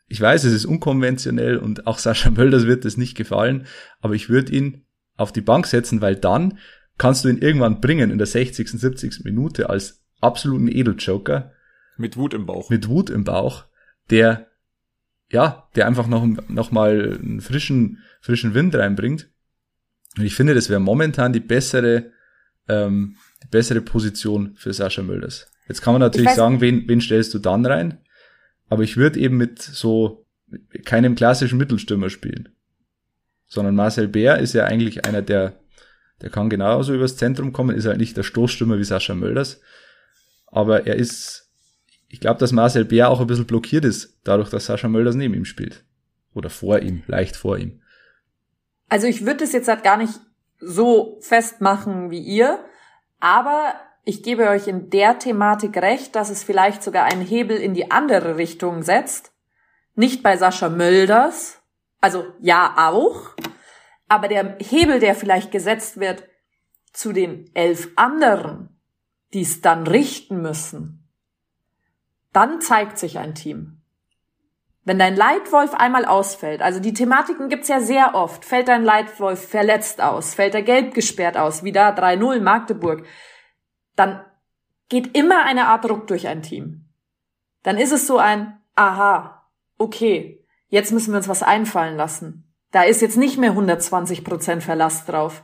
[0.09, 3.67] ich weiß, es ist unkonventionell und auch Sascha Mölders wird das nicht gefallen,
[4.01, 6.57] aber ich würde ihn auf die Bank setzen, weil dann
[6.97, 9.23] kannst du ihn irgendwann bringen in der 60., 70.
[9.23, 11.51] Minute als absoluten Edeljoker.
[11.97, 12.69] Mit Wut im Bauch.
[12.69, 13.65] Mit Wut im Bauch,
[14.09, 14.47] der,
[15.29, 19.29] ja, der einfach noch, noch mal einen frischen, frischen Wind reinbringt.
[20.17, 22.11] Und ich finde, das wäre momentan die bessere,
[22.67, 25.51] ähm, die bessere Position für Sascha Mölders.
[25.67, 27.99] Jetzt kann man natürlich sagen, wen, wen stellst du dann rein?
[28.69, 30.25] Aber ich würde eben mit so
[30.85, 32.49] keinem klassischen Mittelstürmer spielen.
[33.47, 35.59] Sondern Marcel Bär ist ja eigentlich einer, der,
[36.21, 39.59] der kann genauso übers Zentrum kommen, ist halt nicht der Stoßstürmer wie Sascha Mölders.
[40.47, 41.51] Aber er ist,
[42.07, 45.33] ich glaube, dass Marcel Bär auch ein bisschen blockiert ist, dadurch, dass Sascha Mölders neben
[45.33, 45.83] ihm spielt.
[46.33, 47.81] Oder vor ihm, leicht vor ihm.
[48.87, 50.13] Also ich würde es jetzt halt gar nicht
[50.59, 52.59] so festmachen wie ihr,
[53.19, 53.73] aber
[54.09, 57.91] ich gebe euch in der Thematik recht, dass es vielleicht sogar einen Hebel in die
[57.91, 59.31] andere Richtung setzt.
[59.93, 61.61] Nicht bei Sascha Mölders,
[62.01, 63.35] also ja auch,
[64.07, 66.23] aber der Hebel, der vielleicht gesetzt wird
[66.91, 68.81] zu den elf anderen,
[69.35, 71.07] die es dann richten müssen,
[72.33, 73.83] dann zeigt sich ein Team.
[74.85, 79.47] Wenn dein Leitwolf einmal ausfällt, also die Thematiken gibt's ja sehr oft, fällt dein Leitwolf
[79.47, 83.05] verletzt aus, fällt er gelb gesperrt aus, wie da 3-0 Magdeburg,
[83.99, 84.23] dann
[84.87, 86.85] geht immer eine Art Druck durch ein Team.
[87.63, 89.45] Dann ist es so ein, aha,
[89.77, 92.49] okay, jetzt müssen wir uns was einfallen lassen.
[92.71, 95.43] Da ist jetzt nicht mehr 120 Prozent Verlass drauf.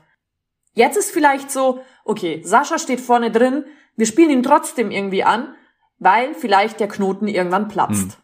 [0.73, 3.65] Jetzt ist vielleicht so, okay, Sascha steht vorne drin,
[3.97, 5.53] wir spielen ihn trotzdem irgendwie an,
[5.99, 8.13] weil vielleicht der Knoten irgendwann platzt.
[8.13, 8.23] Hm.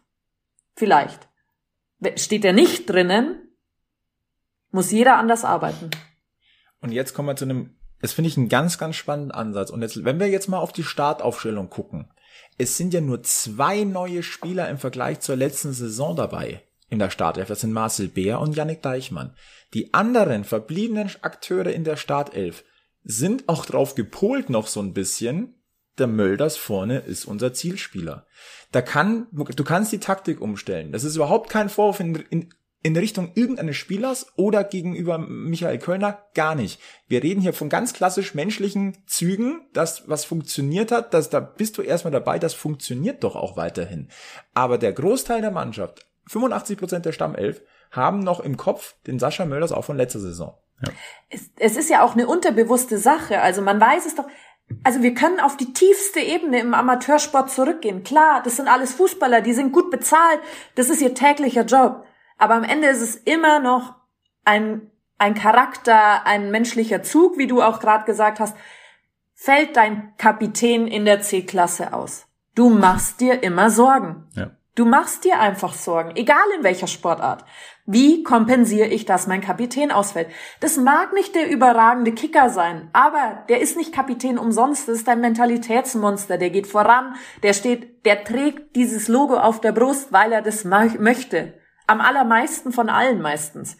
[0.76, 1.28] Vielleicht.
[2.16, 3.54] Steht er nicht drinnen,
[4.70, 5.90] muss jeder anders arbeiten.
[6.80, 9.70] Und jetzt kommen wir zu einem das finde ich einen ganz, ganz spannenden Ansatz.
[9.70, 12.10] Und jetzt, wenn wir jetzt mal auf die Startaufstellung gucken,
[12.58, 17.10] es sind ja nur zwei neue Spieler im Vergleich zur letzten Saison dabei in der
[17.10, 17.48] Startelf.
[17.48, 19.34] Das sind Marcel Beer und Yannick Deichmann.
[19.72, 22.64] Die anderen verbliebenen Akteure in der Startelf
[23.04, 25.54] sind auch drauf gepolt noch so ein bisschen.
[25.98, 28.26] Der Mölders vorne ist unser Zielspieler.
[28.72, 30.90] Da kann, du kannst die Taktik umstellen.
[30.90, 32.48] Das ist überhaupt kein Vorwurf in, in,
[32.82, 36.80] in Richtung irgendeines Spielers oder gegenüber Michael Kölner gar nicht.
[37.06, 41.78] Wir reden hier von ganz klassisch menschlichen Zügen, das was funktioniert hat, das da bist
[41.78, 44.08] du erstmal dabei, das funktioniert doch auch weiterhin.
[44.54, 49.44] Aber der Großteil der Mannschaft, 85 Prozent der Stammelf, haben noch im Kopf den Sascha
[49.44, 50.58] Mölders auch von letzter Saison.
[50.84, 50.92] Ja.
[51.28, 53.40] Es, es ist ja auch eine unterbewusste Sache.
[53.40, 54.26] Also man weiß es doch.
[54.82, 58.02] Also wir können auf die tiefste Ebene im Amateursport zurückgehen.
[58.02, 60.40] Klar, das sind alles Fußballer, die sind gut bezahlt.
[60.74, 62.04] Das ist ihr täglicher Job.
[62.42, 63.94] Aber am Ende ist es immer noch
[64.44, 68.56] ein, ein Charakter, ein menschlicher Zug, wie du auch gerade gesagt hast,
[69.32, 72.26] fällt dein Kapitän in der C-Klasse aus.
[72.56, 74.26] Du machst dir immer Sorgen.
[74.34, 74.50] Ja.
[74.74, 77.44] Du machst dir einfach Sorgen, egal in welcher Sportart.
[77.86, 80.26] Wie kompensiere ich, dass mein Kapitän ausfällt?
[80.58, 84.88] Das mag nicht der überragende Kicker sein, aber der ist nicht Kapitän umsonst.
[84.88, 86.38] Das ist ein Mentalitätsmonster.
[86.38, 90.64] Der geht voran, der steht, der trägt dieses Logo auf der Brust, weil er das
[90.64, 91.61] möchte.
[91.92, 93.76] Am allermeisten von allen meistens.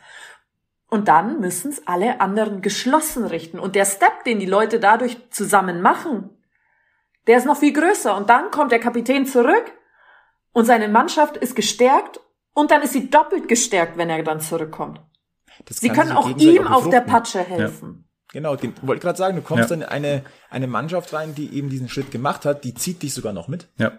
[0.89, 3.59] Und dann müssen es alle anderen geschlossen richten.
[3.59, 6.29] Und der Step, den die Leute dadurch zusammen machen,
[7.27, 8.15] der ist noch viel größer.
[8.15, 9.73] Und dann kommt der Kapitän zurück
[10.53, 12.21] und seine Mannschaft ist gestärkt
[12.53, 15.01] und dann ist sie doppelt gestärkt, wenn er dann zurückkommt.
[15.71, 18.05] sie können auch ihm auf der Patsche helfen.
[18.05, 18.13] Ja.
[18.33, 19.77] Genau, den, wollte gerade sagen, du kommst ja.
[19.77, 23.33] in eine, eine Mannschaft rein, die eben diesen Schritt gemacht hat, die zieht dich sogar
[23.33, 23.69] noch mit.
[23.79, 23.93] Ja.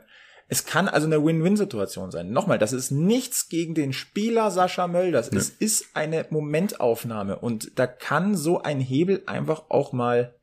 [0.48, 2.32] Es kann also eine Win-Win-Situation sein.
[2.32, 5.32] Nochmal, das ist nichts gegen den Spieler Sascha Mölders.
[5.32, 5.38] Ja.
[5.38, 10.36] Es ist eine Momentaufnahme und da kann so ein Hebel einfach auch mal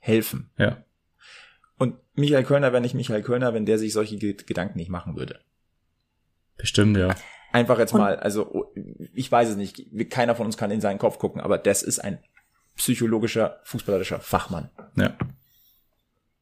[0.00, 0.50] helfen.
[0.58, 0.84] Ja.
[1.78, 5.40] Und Michael Kölner wäre nicht Michael Kölner, wenn der sich solche Gedanken nicht machen würde.
[6.56, 7.14] Bestimmt, ja.
[7.52, 8.72] Einfach jetzt mal, also
[9.14, 12.00] ich weiß es nicht, keiner von uns kann in seinen Kopf gucken, aber das ist
[12.00, 12.18] ein
[12.76, 14.70] psychologischer, fußballerischer Fachmann.
[14.96, 15.16] Ja.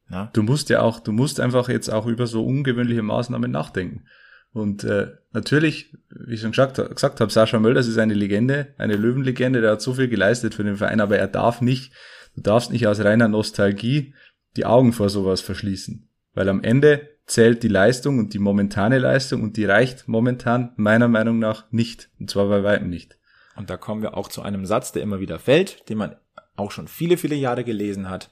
[0.09, 0.29] Ja.
[0.33, 4.05] Du musst ja auch, du musst einfach jetzt auch über so ungewöhnliche Maßnahmen nachdenken.
[4.51, 8.95] Und äh, natürlich, wie ich schon gesagt, gesagt habe, Sascha Mölders ist eine Legende, eine
[8.95, 11.91] Löwenlegende, der hat so viel geleistet für den Verein, aber er darf nicht,
[12.35, 14.13] du darfst nicht aus reiner Nostalgie
[14.55, 16.07] die Augen vor sowas verschließen.
[16.35, 21.07] Weil am Ende zählt die Leistung und die momentane Leistung und die reicht momentan meiner
[21.07, 22.09] Meinung nach nicht.
[22.19, 23.17] Und zwar bei weitem nicht.
[23.55, 26.15] Und da kommen wir auch zu einem Satz, der immer wieder fällt, den man
[26.55, 28.29] auch schon viele, viele Jahre gelesen hat.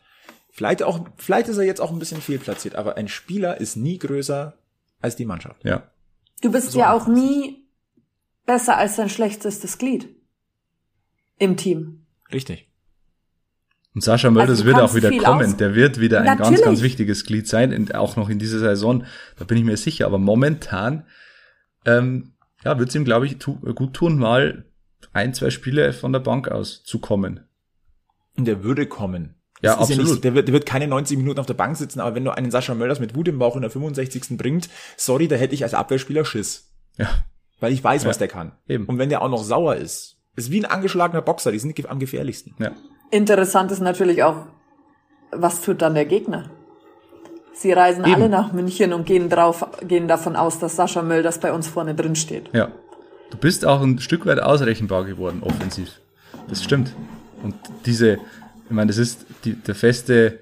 [0.51, 3.97] Vielleicht auch, vielleicht ist er jetzt auch ein bisschen fehlplatziert, aber ein Spieler ist nie
[3.97, 4.57] größer
[4.99, 5.63] als die Mannschaft.
[5.63, 5.89] Ja.
[6.41, 7.65] Du bist so ja auch nie
[8.45, 10.09] besser als dein schlechtestes Glied
[11.37, 12.05] im Team.
[12.33, 12.67] Richtig.
[13.93, 15.51] Und Sascha Mölders also wird auch wieder kommen.
[15.51, 15.57] Aus.
[15.57, 16.49] Der wird wieder ein Natürlich.
[16.49, 19.05] ganz, ganz wichtiges Glied sein, in, auch noch in dieser Saison.
[19.37, 20.05] Da bin ich mir sicher.
[20.05, 21.05] Aber momentan,
[21.85, 22.33] ähm,
[22.63, 24.65] ja, wird es ihm, glaube ich, tu, gut tun, mal
[25.13, 27.41] ein, zwei Spiele von der Bank aus zu kommen.
[28.37, 29.35] Und der würde kommen.
[29.61, 30.05] Ja, absolut.
[30.05, 32.25] Ja nicht, der, wird, der wird keine 90 Minuten auf der Bank sitzen, aber wenn
[32.25, 34.37] du einen Sascha Mölders mit Wut im Bauch in der 65.
[34.37, 36.71] bringt, sorry, da hätte ich als Abwehrspieler Schiss.
[36.97, 37.09] Ja.
[37.59, 38.09] Weil ich weiß, ja.
[38.09, 38.53] was der kann.
[38.67, 38.85] Eben.
[38.85, 41.99] Und wenn der auch noch sauer ist, ist wie ein angeschlagener Boxer, die sind am
[41.99, 42.55] gefährlichsten.
[42.59, 42.71] Ja.
[43.11, 44.47] Interessant ist natürlich auch,
[45.31, 46.49] was tut dann der Gegner?
[47.53, 48.15] Sie reisen Eben.
[48.15, 51.93] alle nach München und gehen drauf, gehen davon aus, dass Sascha Mölders bei uns vorne
[51.93, 52.49] drin steht.
[52.53, 52.71] Ja.
[53.29, 56.01] Du bist auch ein Stück weit ausrechenbar geworden, offensiv.
[56.49, 56.93] Das stimmt.
[57.43, 58.19] Und diese,
[58.71, 60.39] ich meine, das ist die, der feste,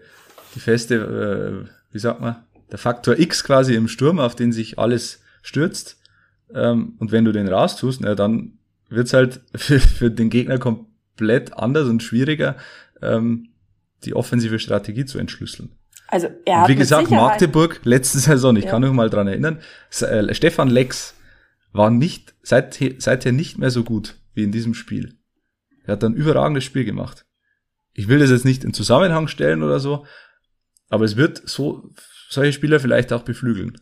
[0.53, 2.35] die feste, äh, wie sagt man,
[2.71, 5.97] der Faktor X quasi im Sturm, auf den sich alles stürzt.
[6.53, 11.57] Ähm, und wenn du den raustust, na, dann wird's halt für, für den Gegner komplett
[11.57, 12.55] anders und schwieriger,
[13.01, 13.49] ähm,
[14.03, 15.71] die offensive Strategie zu entschlüsseln.
[16.07, 18.69] Also er hat Wie gesagt, Magdeburg letzte Saison, ich ja.
[18.69, 19.57] kann mich mal dran erinnern,
[20.01, 21.15] äh, Stefan Lex
[21.71, 25.15] war nicht seit, seither nicht mehr so gut wie in diesem Spiel.
[25.85, 27.25] Er hat ein überragendes Spiel gemacht.
[27.93, 30.05] Ich will das jetzt nicht in Zusammenhang stellen oder so,
[30.89, 31.89] aber es wird so
[32.29, 33.77] solche Spieler vielleicht auch beflügeln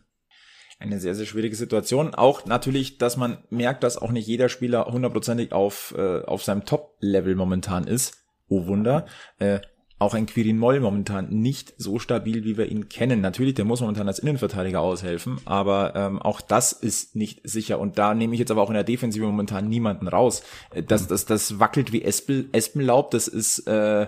[0.78, 2.14] eine sehr, sehr schwierige Situation.
[2.14, 6.64] Auch natürlich, dass man merkt, dass auch nicht jeder Spieler hundertprozentig auf, äh, auf seinem
[6.64, 8.24] Top-Level momentan ist.
[8.48, 9.06] Oh Wunder.
[9.38, 9.60] Äh,
[9.98, 13.20] auch ein Quirin Moll momentan nicht so stabil, wie wir ihn kennen.
[13.20, 17.80] Natürlich, der muss momentan als Innenverteidiger aushelfen, aber ähm, auch das ist nicht sicher.
[17.80, 20.42] Und da nehme ich jetzt aber auch in der Defensive momentan niemanden raus.
[20.70, 23.10] Äh, das, das, das wackelt wie Espel, Espenlaub.
[23.10, 24.06] Das ist äh,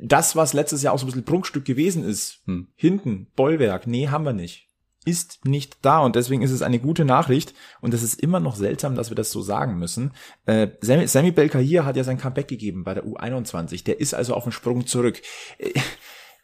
[0.00, 2.42] das, was letztes Jahr auch so ein bisschen Prunkstück gewesen ist.
[2.46, 2.68] Hm.
[2.76, 4.67] Hinten, Bollwerk, nee, haben wir nicht
[5.04, 8.56] ist nicht da und deswegen ist es eine gute Nachricht und es ist immer noch
[8.56, 10.12] seltsam, dass wir das so sagen müssen.
[10.44, 14.34] Äh, Sammy, Sammy Belkahir hat ja sein Comeback gegeben bei der U21, der ist also
[14.34, 15.20] auf dem Sprung zurück.
[15.58, 15.72] Äh,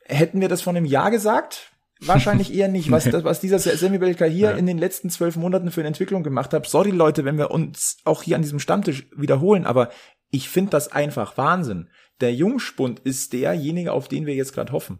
[0.06, 1.72] hätten wir das von einem Jahr gesagt?
[2.00, 2.90] Wahrscheinlich eher nicht.
[2.90, 4.56] Was, das, was dieser Sammy Belkahir ja.
[4.56, 6.66] in den letzten zwölf Monaten für eine Entwicklung gemacht hat.
[6.66, 9.90] Sorry Leute, wenn wir uns auch hier an diesem Stammtisch wiederholen, aber
[10.30, 11.88] ich finde das einfach Wahnsinn.
[12.20, 14.98] Der Jungspund ist derjenige, auf den wir jetzt gerade hoffen.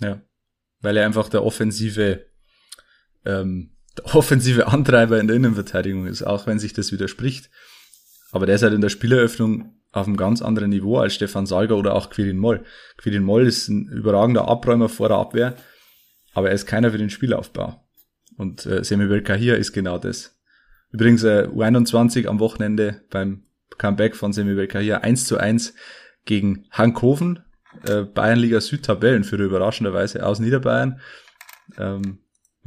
[0.00, 0.20] Ja,
[0.80, 2.27] weil er einfach der offensive
[3.28, 7.50] ähm, der offensive Antreiber in der Innenverteidigung ist, auch wenn sich das widerspricht.
[8.32, 11.76] Aber der ist halt in der Spieleröffnung auf einem ganz anderen Niveau als Stefan Salger
[11.76, 12.64] oder auch Quirin Moll.
[12.96, 15.56] Quirin Moll ist ein überragender Abräumer vor der Abwehr,
[16.34, 17.82] aber er ist keiner für den Spielaufbau.
[18.36, 20.38] Und äh, Semibel Kahir ist genau das.
[20.90, 23.44] Übrigens äh, U21 am Wochenende beim
[23.78, 25.74] Comeback von Semibel Kahir 1 zu 1
[26.24, 27.40] gegen Hankhofen,
[27.86, 31.00] äh, Bayernliga Süd Tabellenführer überraschenderweise aus Niederbayern.
[31.78, 32.18] Ähm,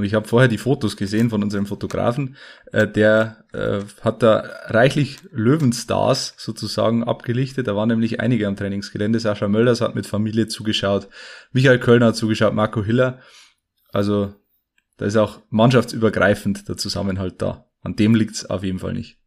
[0.01, 2.35] Und ich habe vorher die Fotos gesehen von unserem Fotografen,
[2.71, 7.67] äh, der äh, hat da reichlich Löwenstars sozusagen abgelichtet.
[7.67, 9.19] Da waren nämlich einige am Trainingsgelände.
[9.19, 11.07] Sascha Mölders hat mit Familie zugeschaut,
[11.51, 13.19] Michael Kölner hat zugeschaut, Marco Hiller.
[13.93, 14.33] Also
[14.97, 17.69] da ist auch mannschaftsübergreifend der Zusammenhalt da.
[17.83, 19.19] An dem liegt's auf jeden Fall nicht.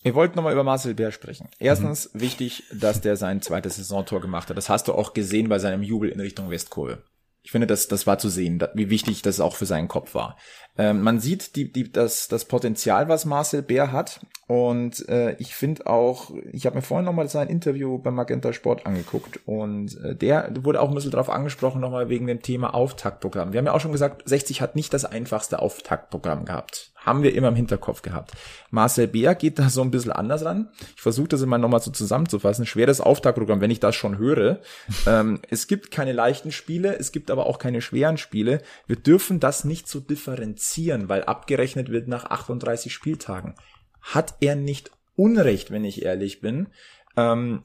[0.00, 1.50] Wir wollten nochmal über Marcel Bär sprechen.
[1.58, 2.22] Erstens mhm.
[2.22, 4.56] wichtig, dass der sein zweites Saisontor gemacht hat.
[4.56, 7.02] Das hast du auch gesehen bei seinem Jubel in Richtung Westkurve.
[7.44, 10.36] Ich finde, das, das war zu sehen, wie wichtig das auch für seinen Kopf war.
[10.78, 14.20] Ähm, man sieht die, die, das, das Potenzial, was Marcel Bär hat.
[14.46, 18.86] Und äh, ich finde auch, ich habe mir vorhin nochmal sein Interview beim Magenta Sport
[18.86, 23.52] angeguckt und äh, der wurde auch ein bisschen drauf angesprochen, nochmal wegen dem Thema Auftaktprogramm.
[23.52, 27.34] Wir haben ja auch schon gesagt, 60 hat nicht das einfachste Auftaktprogramm gehabt haben wir
[27.34, 28.32] immer im Hinterkopf gehabt.
[28.70, 30.70] Marcel Bär geht da so ein bisschen anders ran.
[30.94, 32.66] Ich versuche das immer nochmal so zusammenzufassen.
[32.66, 34.60] Schweres Auftaktprogramm, wenn ich das schon höre.
[35.06, 38.62] ähm, es gibt keine leichten Spiele, es gibt aber auch keine schweren Spiele.
[38.86, 43.54] Wir dürfen das nicht so differenzieren, weil abgerechnet wird nach 38 Spieltagen.
[44.00, 46.68] Hat er nicht Unrecht, wenn ich ehrlich bin.
[47.16, 47.62] Ähm,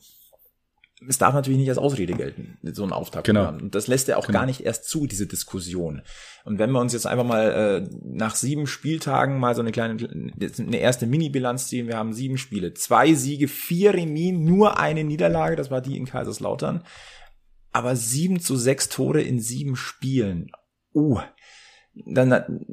[1.05, 3.27] es darf natürlich nicht als Ausrede gelten, so ein Auftakt.
[3.27, 3.49] Genau.
[3.49, 4.39] Und das lässt er auch genau.
[4.39, 6.01] gar nicht erst zu, diese Diskussion.
[6.43, 9.97] Und wenn wir uns jetzt einfach mal äh, nach sieben Spieltagen mal so eine kleine,
[9.97, 15.55] eine erste Mini-Bilanz ziehen, wir haben sieben Spiele, zwei Siege, vier Remis, nur eine Niederlage,
[15.55, 16.83] das war die in Kaiserslautern,
[17.71, 20.49] aber sieben zu sechs Tore in sieben Spielen.
[20.95, 21.19] Uh,
[21.93, 22.65] dann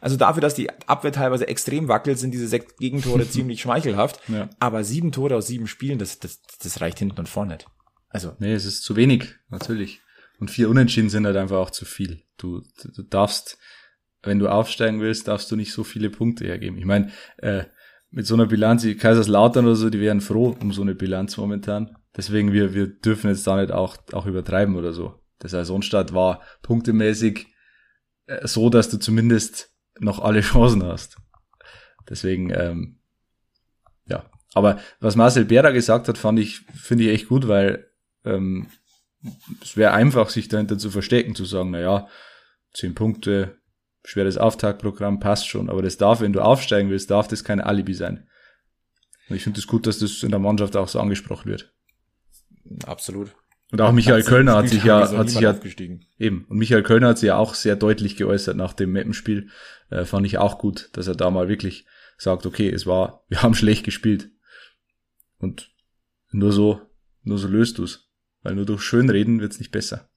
[0.00, 4.20] also dafür, dass die Abwehr teilweise extrem wackelt, sind diese sechs Gegentore ziemlich schmeichelhaft.
[4.28, 4.48] Ja.
[4.58, 7.66] Aber sieben Tore aus sieben Spielen, das, das, das reicht hinten und vorne nicht.
[8.08, 8.34] Also.
[8.38, 10.00] Nee, es ist zu wenig, natürlich.
[10.40, 12.22] Und vier Unentschieden sind halt einfach auch zu viel.
[12.38, 13.58] Du, du darfst,
[14.22, 16.78] wenn du aufsteigen willst, darfst du nicht so viele Punkte hergeben.
[16.78, 17.64] Ich meine, äh,
[18.10, 21.36] mit so einer Bilanz, die Kaiserslautern oder so, die wären froh um so eine Bilanz
[21.36, 21.96] momentan.
[22.16, 25.14] Deswegen, wir, wir dürfen jetzt da nicht auch, auch übertreiben oder so.
[25.42, 27.46] Der Saisonstart war punktemäßig
[28.26, 31.16] äh, so, dass du zumindest noch alle Chancen hast.
[32.08, 32.98] Deswegen, ähm,
[34.06, 34.28] ja.
[34.54, 37.88] Aber was Marcel Bera gesagt hat, fand ich, finde ich echt gut, weil
[38.24, 38.68] ähm,
[39.62, 42.08] es wäre einfach, sich dahinter zu verstecken, zu sagen, na
[42.72, 43.58] zehn Punkte,
[44.04, 45.68] schweres Auftaktprogramm, passt schon.
[45.68, 48.26] Aber das darf, wenn du aufsteigen willst, darf das kein Alibi sein.
[49.28, 51.72] Und ich finde es das gut, dass das in der Mannschaft auch so angesprochen wird.
[52.86, 53.34] Absolut.
[53.72, 55.54] Und auch Michael Kölner hat sich ja, hat sich ja,
[56.18, 56.44] eben.
[56.48, 59.48] Und Michael Kölner hat sich ja auch sehr deutlich geäußert nach dem Mappenspiel.
[59.90, 61.86] Äh, fand ich auch gut, dass er da mal wirklich
[62.18, 64.30] sagt, okay, es war, wir haben schlecht gespielt.
[65.38, 65.70] Und
[66.30, 66.80] nur so,
[67.22, 68.10] nur so löst du's.
[68.42, 70.09] Weil nur durch Schönreden wird's nicht besser.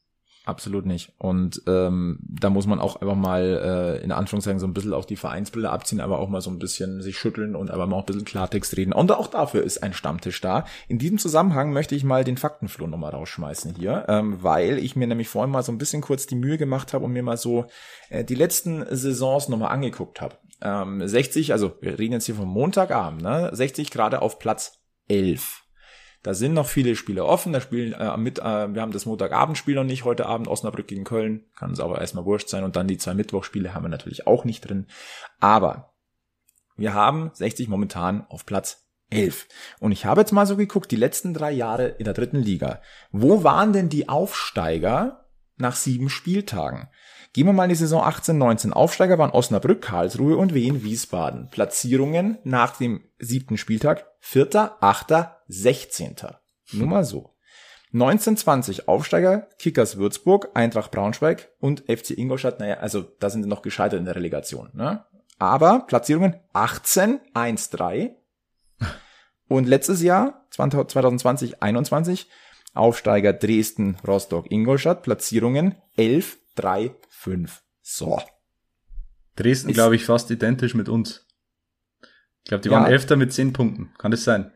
[0.46, 1.14] Absolut nicht.
[1.20, 5.06] Und ähm, da muss man auch einfach mal äh, in Anführungszeichen so ein bisschen auch
[5.06, 8.02] die Vereinsbilder abziehen, aber auch mal so ein bisschen sich schütteln und aber mal auch
[8.02, 8.92] ein bisschen Klartext reden.
[8.92, 10.66] Und auch dafür ist ein Stammtisch da.
[10.90, 15.08] In diesem Zusammenhang möchte ich mal den Faktenfloh nochmal rausschmeißen hier, ähm, weil ich mir
[15.08, 17.68] nämlich vorhin mal so ein bisschen kurz die Mühe gemacht habe und mir mal so
[18.10, 20.36] äh, die letzten Saisons nochmal angeguckt habe.
[20.62, 23.50] Ähm, 60, also wir reden jetzt hier vom Montagabend, ne?
[23.54, 25.63] 60 gerade auf Platz 11.
[26.24, 27.52] Da sind noch viele Spiele offen.
[27.52, 31.04] Da spielen äh, mit, äh, wir haben das Montagabendspiel noch nicht heute Abend Osnabrück gegen
[31.04, 32.64] Köln, kann uns aber erstmal wurscht sein.
[32.64, 34.88] Und dann die zwei Mittwochspiele haben wir natürlich auch nicht drin.
[35.42, 35.94] Aber
[36.78, 39.48] wir haben 60 momentan auf Platz 11.
[39.80, 42.82] Und ich habe jetzt mal so geguckt, die letzten drei Jahre in der dritten Liga.
[43.12, 45.26] Wo waren denn die Aufsteiger
[45.58, 46.88] nach sieben Spieltagen?
[47.34, 48.74] Gehen wir mal in die Saison 18, 19.
[48.74, 51.50] Aufsteiger waren Osnabrück, Karlsruhe und Wien, Wiesbaden.
[51.50, 54.06] Platzierungen nach dem siebten Spieltag.
[54.20, 56.42] Vierter, achter, sechzehnter.
[56.72, 57.34] Nur mal so.
[57.94, 62.60] 1920 Aufsteiger, Kickers Würzburg, Eintracht Braunschweig und FC Ingolstadt.
[62.60, 64.70] Naja, also da sind sie noch gescheitert in der Relegation.
[64.74, 65.04] Ne?
[65.40, 68.16] Aber Platzierungen 18, 1, 3.
[69.48, 72.28] Und letztes Jahr, 2020, 21,
[72.76, 77.64] Aufsteiger Dresden, Rostock, Ingolstadt, Platzierungen 11, 3, fünf.
[77.82, 78.22] So.
[79.36, 81.26] Dresden, glaube ich, fast identisch mit uns.
[82.44, 82.76] Ich glaube, die ja.
[82.76, 83.94] waren Elfter mit zehn Punkten.
[83.98, 84.52] Kann das sein?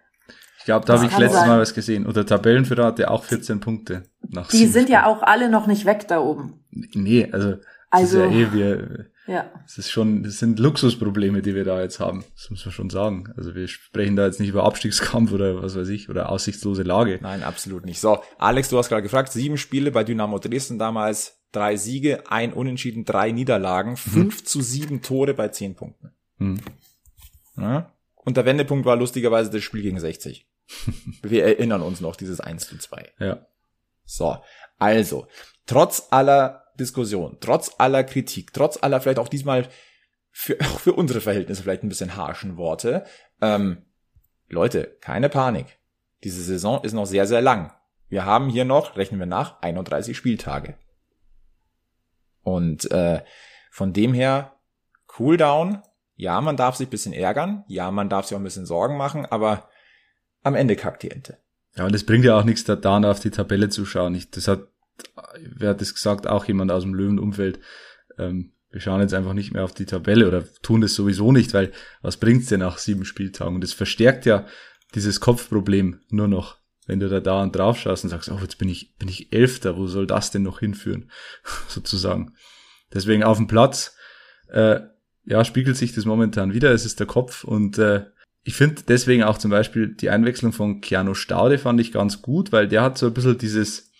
[0.59, 1.49] Ich glaube, da habe ich letztes sein.
[1.49, 2.05] Mal was gesehen.
[2.05, 4.03] Und der Tabellenführer hatte auch 14 Punkte.
[4.27, 4.87] Nach die sind Spielen.
[4.89, 6.65] ja auch alle noch nicht weg da oben.
[6.71, 7.55] Nee, also,
[7.89, 9.51] also ist ja eh, wir, ja.
[9.65, 12.23] Es ist schon, das sind Luxusprobleme, die wir da jetzt haben.
[12.35, 13.33] Das muss man schon sagen.
[13.35, 17.19] Also wir sprechen da jetzt nicht über Abstiegskampf oder was weiß ich, oder aussichtslose Lage.
[17.21, 17.99] Nein, absolut nicht.
[17.99, 22.53] So, Alex, du hast gerade gefragt, sieben Spiele bei Dynamo Dresden damals, drei Siege, ein
[22.53, 23.97] Unentschieden, drei Niederlagen, mhm.
[23.97, 26.11] fünf zu sieben Tore bei zehn Punkten.
[26.37, 26.61] Mhm.
[27.57, 27.91] Ja?
[28.15, 30.47] Und der Wendepunkt war lustigerweise das Spiel gegen 60.
[31.21, 33.13] Wir erinnern uns noch, dieses 1 zu 2.
[33.19, 33.47] Ja.
[34.05, 34.37] So,
[34.77, 35.27] also,
[35.65, 39.67] trotz aller Diskussion, trotz aller Kritik, trotz aller vielleicht auch diesmal
[40.31, 43.05] für, auch für unsere Verhältnisse vielleicht ein bisschen harschen Worte,
[43.41, 43.83] ähm,
[44.49, 45.79] Leute, keine Panik.
[46.23, 47.73] Diese Saison ist noch sehr, sehr lang.
[48.09, 50.77] Wir haben hier noch, rechnen wir nach, 31 Spieltage.
[52.47, 53.23] Und äh,
[53.71, 54.53] Von dem her,
[55.19, 55.81] cool down.
[56.15, 57.65] Ja, man darf sich bisschen ärgern.
[57.67, 59.69] Ja, man darf sich auch ein bisschen Sorgen machen, aber
[60.43, 61.39] am Ende kackt die Ente.
[61.75, 64.15] Ja, und es bringt ja auch nichts, da dann auf die Tabelle zu schauen.
[64.15, 64.61] Ich, das hat,
[65.41, 67.59] wer hat das gesagt, auch jemand aus dem Löwenumfeld.
[68.17, 71.53] Ähm, wir schauen jetzt einfach nicht mehr auf die Tabelle oder tun das sowieso nicht,
[71.53, 73.55] weil was bringt's denn nach sieben Spieltagen?
[73.55, 74.45] Und das verstärkt ja
[74.95, 76.57] dieses Kopfproblem nur noch,
[76.87, 79.31] wenn du da da und drauf schaust und sagst, oh, jetzt bin ich, bin ich
[79.31, 81.11] Elfter, wo soll das denn noch hinführen?
[81.67, 82.33] Sozusagen.
[82.93, 83.95] Deswegen auf dem Platz,
[84.49, 84.79] äh,
[85.25, 86.71] ja, spiegelt sich das momentan wieder.
[86.71, 88.05] Es ist der Kopf und äh,
[88.43, 92.53] ich finde deswegen auch zum Beispiel die Einwechslung von Keanu Staude fand ich ganz gut,
[92.53, 93.91] weil der hat so ein bisschen dieses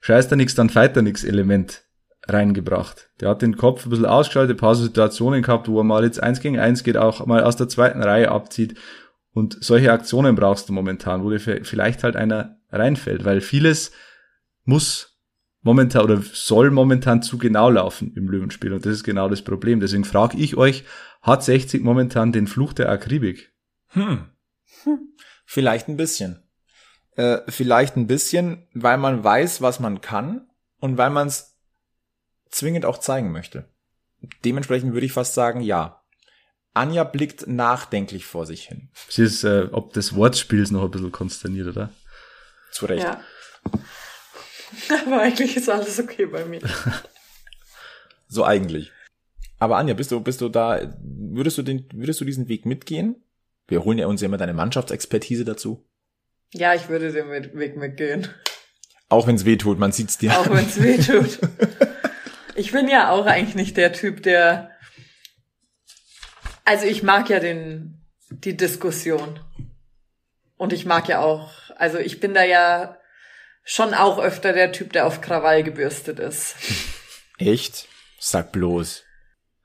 [0.00, 1.84] Scheiß da nix, dann feit da nix Element
[2.26, 3.10] reingebracht.
[3.20, 6.20] Der hat den Kopf ein bisschen ausgeschaltet, ein paar Situationen gehabt, wo er mal jetzt
[6.20, 8.76] eins gegen eins geht, auch mal aus der zweiten Reihe abzieht.
[9.32, 13.92] Und solche Aktionen brauchst du momentan, wo dir vielleicht halt einer reinfällt, weil vieles
[14.64, 15.18] muss
[15.62, 18.72] momentan oder soll momentan zu genau laufen im Löwenspiel.
[18.72, 19.80] Und das ist genau das Problem.
[19.80, 20.84] Deswegen frage ich euch,
[21.22, 23.52] hat 60 momentan den Fluch der Akribik?
[23.88, 24.26] Hm.
[24.84, 24.98] hm.
[25.46, 26.42] Vielleicht ein bisschen.
[27.16, 31.58] Äh, vielleicht ein bisschen, weil man weiß, was man kann und weil man es
[32.50, 33.68] zwingend auch zeigen möchte.
[34.44, 36.01] Dementsprechend würde ich fast sagen, ja.
[36.74, 38.88] Anja blickt nachdenklich vor sich hin.
[39.08, 41.90] Sie ist, äh, ob des Wortspiels noch ein bisschen konsterniert, oder?
[42.70, 43.04] Zu Recht.
[43.04, 43.20] Ja.
[45.06, 46.60] Aber eigentlich ist alles okay bei mir.
[48.28, 48.90] so eigentlich.
[49.58, 53.22] Aber Anja, bist du, bist du da, würdest du den, würdest du diesen Weg mitgehen?
[53.68, 55.86] Wir holen ja uns ja immer deine Mannschaftsexpertise dazu.
[56.52, 58.28] Ja, ich würde den Weg mitgehen.
[59.08, 60.38] Auch wenn es weh tut, man sieht's dir.
[60.38, 61.38] Auch wenn es weh tut.
[62.54, 64.71] Ich bin ja auch eigentlich nicht der Typ, der.
[66.64, 67.98] Also ich mag ja den,
[68.30, 69.40] die Diskussion.
[70.56, 72.96] Und ich mag ja auch, also ich bin da ja
[73.64, 76.56] schon auch öfter der Typ, der auf Krawall gebürstet ist.
[77.38, 77.88] Echt?
[78.18, 79.02] Sag bloß.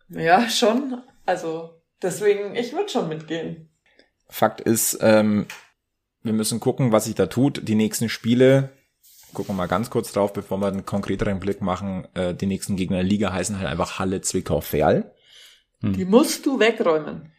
[0.10, 1.04] Ja, schon.
[1.26, 3.70] Also deswegen, ich würde schon mitgehen.
[4.30, 5.46] Fakt ist, ähm,
[6.24, 7.68] wir müssen gucken, was sich da tut.
[7.68, 8.72] Die nächsten Spiele
[9.34, 12.08] gucken wir mal ganz kurz drauf, bevor wir einen konkreteren Blick machen.
[12.16, 15.14] Äh, die nächsten Gegner der Liga heißen halt einfach Halle, Zwickau, Ferl.
[15.82, 15.94] Hm.
[15.94, 17.32] Die musst du wegräumen.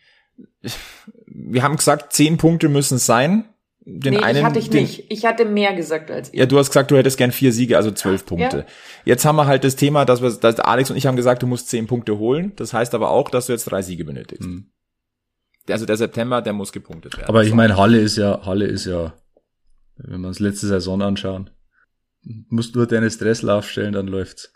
[1.26, 3.48] Wir haben gesagt, zehn Punkte müssen es sein.
[3.90, 5.10] Den nee, einen, hatte ich den, nicht.
[5.10, 6.40] Ich hatte mehr gesagt als ihr.
[6.40, 8.58] Ja, du hast gesagt, du hättest gern vier Siege, also zwölf Punkte.
[8.58, 8.64] Ja.
[9.06, 11.46] Jetzt haben wir halt das Thema, dass wir, dass Alex und ich haben gesagt, du
[11.46, 12.52] musst zehn Punkte holen.
[12.56, 14.44] Das heißt aber auch, dass du jetzt drei Siege benötigst.
[14.44, 14.70] Hm.
[15.70, 17.28] Also der September, der muss gepunktet werden.
[17.28, 19.14] Aber ich meine, Halle ist ja, Halle ist ja,
[19.96, 21.50] wenn wir uns letzte Saison anschauen,
[22.48, 24.52] musst nur deine Stressel aufstellen, dann läuft's.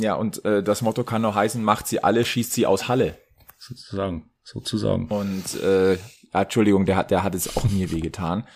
[0.00, 3.16] Ja, und äh, das Motto kann noch heißen, macht sie alle, schießt sie aus Halle.
[3.58, 5.08] Sozusagen, sozusagen.
[5.08, 5.98] Und äh,
[6.32, 8.46] Entschuldigung, der hat, der hat es auch mir wehgetan.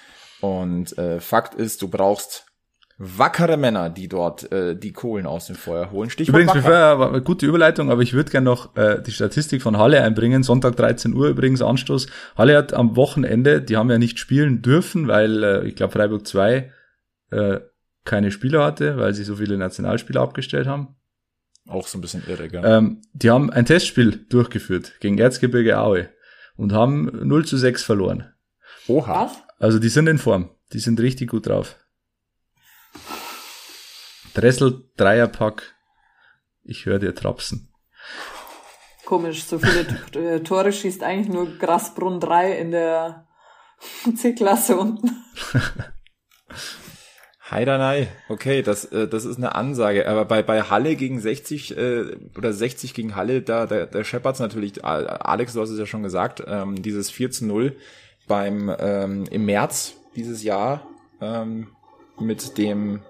[0.40, 2.46] Und äh, Fakt ist, du brauchst
[3.02, 6.10] wackere Männer, die dort äh, die Kohlen aus dem Feuer holen.
[6.10, 9.78] Stichwort übrigens, war eine gute Überleitung, aber ich würde gerne noch äh, die Statistik von
[9.78, 10.42] Halle einbringen.
[10.42, 12.08] Sonntag 13 Uhr übrigens Anstoß.
[12.36, 16.26] Halle hat am Wochenende, die haben ja nicht spielen dürfen, weil äh, ich glaube Freiburg
[16.26, 16.70] 2
[17.30, 17.60] äh,
[18.04, 20.96] keine Spieler hatte, weil sie so viele Nationalspieler abgestellt haben.
[21.70, 22.62] Auch so ein bisschen irre, gell?
[22.64, 26.10] Ähm, die haben ein Testspiel durchgeführt gegen Erzgebirge Aue
[26.56, 28.34] und haben 0 zu 6 verloren.
[28.88, 29.26] Oha.
[29.26, 29.42] Was?
[29.58, 30.50] Also die sind in Form.
[30.72, 31.76] Die sind richtig gut drauf.
[34.34, 35.74] Dressel, Dreierpack.
[36.64, 37.72] Ich höre dir trapsen.
[39.04, 39.86] Komisch, so viele
[40.34, 43.28] äh, Tore schießt eigentlich nur Grasbrunn 3 in der
[44.16, 45.24] C-Klasse unten.
[47.50, 50.08] Heidanei, okay, das, äh, das ist eine Ansage.
[50.08, 52.04] Aber bei, bei Halle gegen 60 äh,
[52.36, 56.02] oder 60 gegen Halle, da, da, da scheppert's natürlich, Alex, du hast es ja schon
[56.02, 57.76] gesagt, ähm, dieses 4 zu 0
[58.28, 60.86] beim ähm, im März dieses Jahr
[61.20, 61.68] ähm,
[62.18, 63.00] mit dem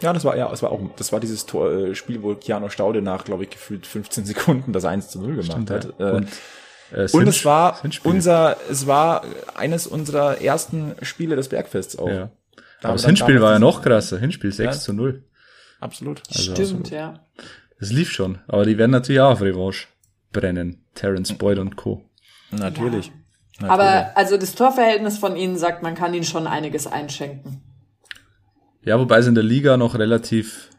[0.00, 2.68] ja, das war ja, das war auch, das war dieses Tor, äh, Spiel, wo Keanu
[2.68, 5.94] Staude nach, glaube ich, gefühlt 15 Sekunden das 1 zu 0 gemacht Stimmt, hat.
[5.98, 6.10] Ja.
[6.10, 6.28] Äh, und,
[6.92, 12.08] äh, und es war unser, es war eines unserer ersten Spiele des Bergfests auch.
[12.08, 12.30] Ja.
[12.82, 14.18] Aber das Hinspiel war ja noch krasser.
[14.18, 14.80] Hinspiel 6 ja.
[14.80, 15.24] zu 0.
[15.80, 16.22] Absolut.
[16.28, 17.20] Also, Stimmt, ja.
[17.78, 18.38] Das lief schon.
[18.48, 19.86] Aber die werden natürlich auch auf Revanche
[20.32, 20.84] brennen.
[20.94, 22.08] Terence Boyd und Co.
[22.50, 23.06] Natürlich.
[23.06, 23.12] Ja.
[23.60, 23.70] Natürlich.
[23.70, 27.62] Aber also das Torverhältnis von ihnen sagt, man kann ihnen schon einiges einschenken.
[28.82, 30.70] Ja, wobei es in der Liga noch relativ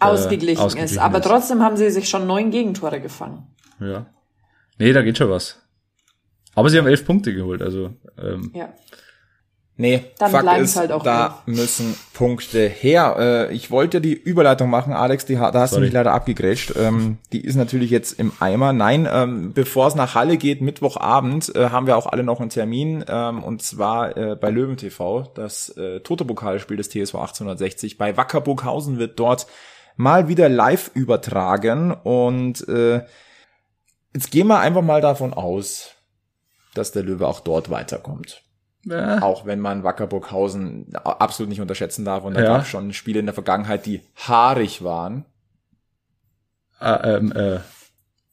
[0.00, 0.98] äh, ausgeglichen, ausgeglichen ist.
[0.98, 1.26] Aber ist.
[1.26, 3.46] trotzdem haben sie sich schon neun Gegentore gefangen.
[3.80, 4.06] Ja.
[4.78, 5.60] Nee, da geht schon was.
[6.54, 8.72] Aber sie haben elf Punkte geholt, also ähm, ja.
[9.76, 11.46] Nee, Dann Fakt ist, halt da auf.
[11.46, 13.16] müssen Punkte her.
[13.18, 15.80] Äh, ich wollte die Überleitung machen, Alex, die, da hast Sorry.
[15.80, 16.74] du mich leider abgegrätscht.
[16.76, 18.72] Ähm, die ist natürlich jetzt im Eimer.
[18.72, 22.50] Nein, ähm, bevor es nach Halle geht, Mittwochabend, äh, haben wir auch alle noch einen
[22.50, 23.04] Termin.
[23.08, 27.98] Ähm, und zwar äh, bei Löwen TV, das äh, Tote Pokalspiel des TSV 1860.
[27.98, 29.48] Bei Wacker Burghausen wird dort
[29.96, 33.02] mal wieder live übertragen und äh,
[34.14, 35.90] jetzt gehen wir einfach mal davon aus,
[36.74, 38.44] dass der Löwe auch dort weiterkommt.
[38.84, 39.22] Ja.
[39.22, 42.46] Auch wenn man Wackerburghausen absolut nicht unterschätzen darf und da ja.
[42.48, 45.24] gab es schon Spiele in der Vergangenheit, die haarig waren.
[46.78, 47.60] Ah, ähm, äh,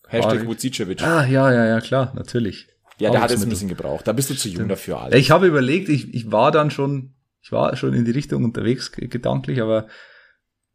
[0.08, 1.02] Hashtag Vucicevic.
[1.04, 2.68] Ah, ja, ja, ja, klar, natürlich.
[2.98, 4.08] Ja, der hat es ein bisschen gebraucht.
[4.08, 5.18] Da bist du zu jung dafür, Alex.
[5.18, 8.92] Ich habe überlegt, ich, ich war dann schon, ich war schon in die Richtung unterwegs
[8.92, 9.88] gedanklich, aber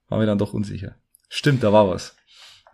[0.09, 0.97] war mir dann doch unsicher.
[1.29, 2.17] Stimmt, da war was.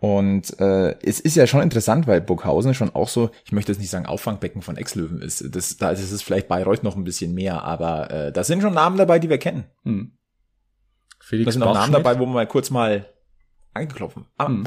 [0.03, 3.79] Und äh, es ist ja schon interessant, weil Burghausen schon auch so, ich möchte jetzt
[3.79, 5.55] nicht sagen Auffangbecken von Ex-Löwen ist.
[5.55, 8.73] Das, da ist es vielleicht Bayreuth noch ein bisschen mehr, aber äh, da sind schon
[8.73, 9.63] Namen dabei, die wir kennen.
[9.83, 10.11] Hm.
[11.21, 13.05] Felix da sind auch Namen dabei, wo wir mal kurz mal
[13.73, 14.65] angeklopft, ah, hm.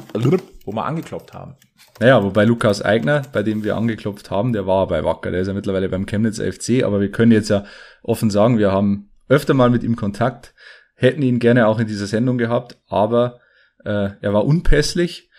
[0.64, 1.57] wo wir angeklopft haben.
[2.01, 5.49] Naja, wobei Lukas Eigner, bei dem wir angeklopft haben, der war bei Wacker, der ist
[5.49, 7.66] ja mittlerweile beim Chemnitz FC, aber wir können jetzt ja
[8.03, 10.55] offen sagen, wir haben öfter mal mit ihm Kontakt,
[10.95, 13.39] hätten ihn gerne auch in dieser Sendung gehabt, aber
[13.87, 15.30] äh, er war unpässlich.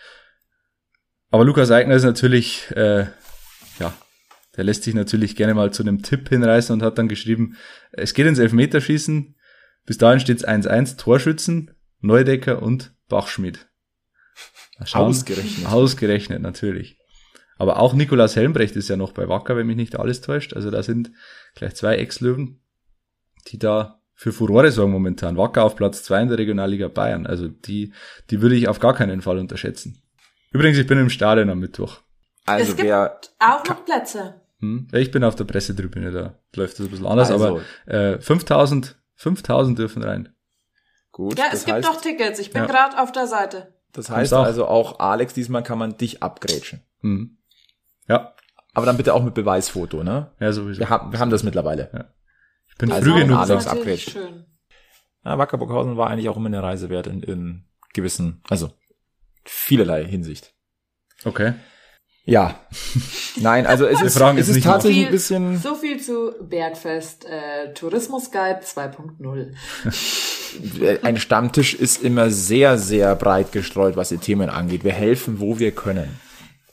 [1.30, 3.06] Aber Lukas Eigner ist natürlich, äh,
[3.78, 3.92] ja,
[4.56, 7.56] der lässt sich natürlich gerne mal zu einem Tipp hinreißen und hat dann geschrieben,
[7.92, 9.36] es geht ins Elfmeterschießen.
[9.84, 13.68] Bis dahin steht es 1-1, Torschützen, Neudecker und Bachschmidt.
[14.92, 15.66] Ausgerechnet.
[15.66, 16.98] Ausgerechnet, natürlich.
[17.56, 20.54] Aber auch Nikolaus Helmbrecht ist ja noch bei Wacker, wenn mich nicht alles täuscht.
[20.54, 21.10] Also da sind
[21.54, 22.60] gleich zwei Ex-Löwen,
[23.48, 25.36] die da für Furore sorgen momentan.
[25.36, 27.24] Wacker auf Platz zwei in der Regionalliga Bayern.
[27.24, 27.92] Also die,
[28.30, 30.02] die würde ich auf gar keinen Fall unterschätzen.
[30.50, 32.00] Übrigens, ich bin im Stadion am Mittwoch.
[32.44, 34.40] Also es gibt wer auch noch Plätze.
[34.58, 34.88] Hm?
[34.92, 37.60] Ich bin auf der Pressetribüne, da läuft das ein bisschen anders, also.
[37.86, 40.34] aber äh, 5000, 5000 dürfen rein.
[41.12, 41.38] Gut.
[41.38, 42.40] Ja, es gibt heißt, doch Tickets.
[42.40, 42.68] Ich bin ja.
[42.68, 43.72] gerade auf der Seite.
[43.92, 44.42] Das heißt auch.
[44.42, 46.80] also auch, Alex, diesmal kann man dich abgrätschen.
[47.02, 47.38] Hm.
[48.08, 48.34] Ja.
[48.74, 50.32] Aber dann bitte auch mit Beweisfoto, ne?
[50.40, 50.80] Ja, sowieso.
[50.80, 51.90] Wir haben, wir haben das mittlerweile.
[51.92, 52.06] Ja.
[52.78, 53.38] Bin also früh genug.
[53.38, 54.14] Alex.
[55.24, 58.70] Ja, Wackerburghausen war eigentlich auch immer eine Reise wert in, in gewissen, also
[59.44, 60.54] vielerlei Hinsicht.
[61.24, 61.54] Okay.
[62.24, 62.60] Ja.
[63.36, 65.58] Nein, also es ist, es ist tatsächlich ein bisschen.
[65.58, 69.54] So viel zu Bergfest äh, Tourismus Guide 2.0.
[71.02, 74.84] ein Stammtisch ist immer sehr, sehr breit gestreut, was die Themen angeht.
[74.84, 76.20] Wir helfen, wo wir können.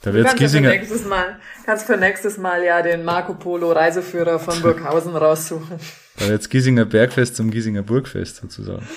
[0.06, 0.70] Da wird's Giesinger.
[0.70, 5.80] Für nächstes Mal, kannst für nächstes Mal ja den Marco Polo Reiseführer von Burghausen raussuchen.
[6.20, 8.88] Da wird's Giesinger Bergfest zum Giesinger Burgfest sozusagen.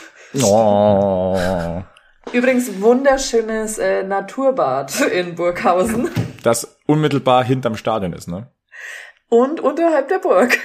[0.43, 1.83] Oh.
[2.31, 6.11] Übrigens wunderschönes äh, Naturbad in Burghausen.
[6.43, 8.51] Das unmittelbar hinterm Stadion ist, ne?
[9.31, 10.59] Und unterhalb der Burg.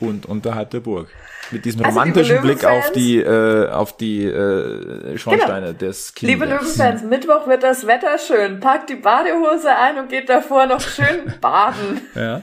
[0.00, 1.08] Und unterhalb der Burg
[1.50, 5.78] mit diesem also, romantischen Blick auf die äh, auf die äh, Schornsteine genau.
[5.78, 6.34] des Kindes.
[6.34, 8.60] Liebe Löwenfans, Mittwoch wird das Wetter schön.
[8.60, 12.00] Packt die Badehose ein und geht davor noch schön baden.
[12.14, 12.42] Ja.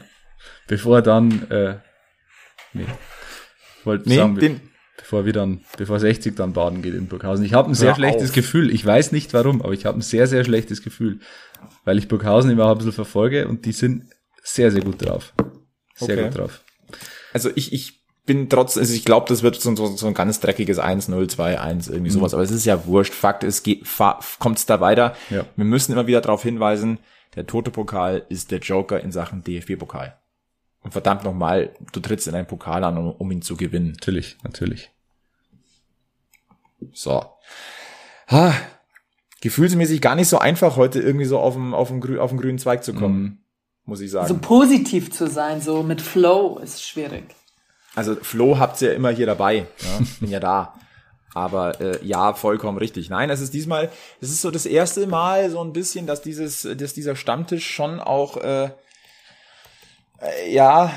[0.68, 1.76] Bevor dann äh,
[2.74, 2.86] nee.
[3.84, 4.62] Wollte nee, sagen, den,
[4.98, 7.46] bevor wir dann bevor 60 dann baden geht in Burghausen.
[7.46, 8.36] Ich habe ein sehr schlechtes auf.
[8.36, 8.74] Gefühl.
[8.74, 11.20] Ich weiß nicht warum, aber ich habe ein sehr sehr schlechtes Gefühl,
[11.84, 14.06] weil ich Burghausen immer ein bisschen verfolge und die sind
[14.42, 15.34] sehr sehr gut drauf.
[15.96, 16.24] Sehr okay.
[16.28, 16.64] gut drauf.
[17.34, 20.40] Also ich ich bin trotzdem, also ich glaube, das wird so, so, so ein ganz
[20.40, 22.14] dreckiges 1, 0, 2, 1, irgendwie mhm.
[22.14, 22.34] sowas.
[22.34, 23.14] Aber es ist ja wurscht.
[23.14, 23.68] Fakt ist,
[24.40, 25.16] kommt es da weiter.
[25.30, 25.46] Ja.
[25.56, 27.00] Wir müssen immer wieder darauf hinweisen,
[27.36, 30.18] der tote Pokal ist der Joker in Sachen DFB-Pokal.
[30.82, 33.94] Und verdammt nochmal, du trittst in einen Pokal an, um, um ihn zu gewinnen.
[33.94, 34.92] Natürlich, natürlich.
[36.92, 37.26] So.
[38.30, 38.54] Ha,
[39.42, 42.40] gefühlsmäßig gar nicht so einfach, heute irgendwie so auf dem, auf dem, grü auf dem
[42.40, 43.38] grünen Zweig zu kommen, mhm.
[43.86, 44.28] muss ich sagen.
[44.28, 47.24] So positiv zu sein, so mit Flow ist schwierig.
[47.96, 49.68] Also Flo habt's ja immer hier dabei.
[49.80, 50.00] Ja?
[50.20, 50.74] Bin ja da.
[51.34, 53.10] Aber äh, ja, vollkommen richtig.
[53.10, 53.90] Nein, es ist diesmal,
[54.22, 58.00] es ist so das erste Mal so ein bisschen, dass dieses, dass dieser Stammtisch schon
[58.00, 58.66] auch, äh,
[60.20, 60.92] äh, ja,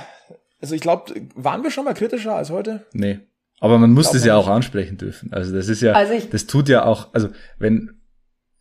[0.60, 2.84] also ich glaube, waren wir schon mal kritischer als heute?
[2.92, 3.20] Nee.
[3.60, 5.32] Aber man muss das ja auch ansprechen dürfen.
[5.32, 8.02] Also das ist ja, also ich, das tut ja auch, also wenn